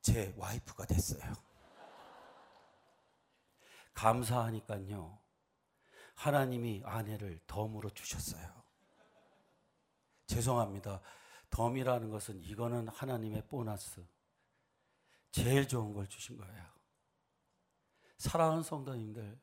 제 0.00 0.34
와이프가 0.36 0.86
됐어요. 0.86 1.34
감사하니까요, 3.92 5.20
하나님이 6.14 6.82
아내를 6.84 7.40
덤으로 7.46 7.90
주셨어요. 7.90 8.64
죄송합니다. 10.26 11.02
덤이라는 11.50 12.10
것은 12.10 12.42
이거는 12.42 12.88
하나님의 12.88 13.46
보너스. 13.46 14.04
제일 15.30 15.68
좋은 15.68 15.92
걸 15.92 16.08
주신 16.08 16.36
거예요. 16.38 16.64
사랑하는 18.16 18.62
성도님들, 18.62 19.38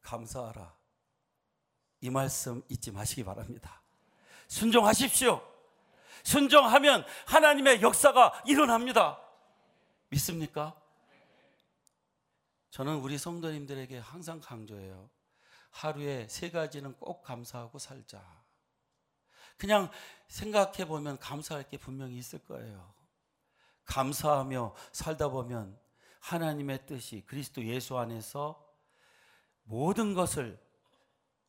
감사하라. 0.00 0.76
이 2.00 2.10
말씀 2.10 2.62
잊지 2.68 2.92
마시기 2.92 3.24
바랍니다. 3.24 3.83
순종하십시오. 4.48 5.42
순종하면 6.22 7.04
하나님의 7.26 7.82
역사가 7.82 8.42
일어납니다. 8.46 9.20
믿습니까? 10.08 10.74
저는 12.70 12.96
우리 12.96 13.18
성도님들에게 13.18 13.98
항상 13.98 14.40
강조해요. 14.40 15.10
하루에 15.70 16.26
세 16.28 16.50
가지는 16.50 16.94
꼭 16.94 17.22
감사하고 17.22 17.78
살자. 17.78 18.22
그냥 19.56 19.90
생각해 20.28 20.86
보면 20.86 21.18
감사할 21.18 21.68
게 21.68 21.76
분명히 21.76 22.16
있을 22.16 22.38
거예요. 22.40 22.94
감사하며 23.84 24.74
살다 24.92 25.28
보면 25.28 25.78
하나님의 26.20 26.86
뜻이 26.86 27.22
그리스도 27.26 27.62
예수 27.64 27.98
안에서 27.98 28.64
모든 29.64 30.14
것을 30.14 30.58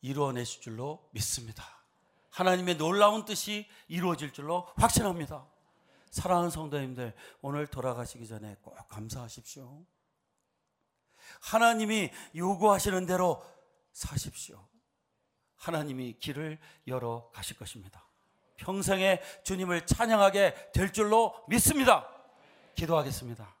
이루어내실 0.02 0.60
줄로 0.60 1.08
믿습니다. 1.12 1.75
하나님의 2.36 2.76
놀라운 2.76 3.24
뜻이 3.24 3.66
이루어질 3.88 4.30
줄로 4.30 4.68
확신합니다. 4.76 5.46
사랑하는 6.10 6.50
성도님들, 6.50 7.14
오늘 7.40 7.66
돌아가시기 7.66 8.28
전에 8.28 8.56
꼭 8.60 8.76
감사하십시오. 8.88 9.86
하나님이 11.40 12.10
요구하시는 12.34 13.06
대로 13.06 13.42
사십시오. 13.92 14.62
하나님이 15.56 16.18
길을 16.18 16.58
열어 16.86 17.30
가실 17.32 17.56
것입니다. 17.56 18.06
평생에 18.56 19.22
주님을 19.42 19.86
찬양하게 19.86 20.72
될 20.74 20.92
줄로 20.92 21.42
믿습니다. 21.48 22.06
기도하겠습니다. 22.74 23.55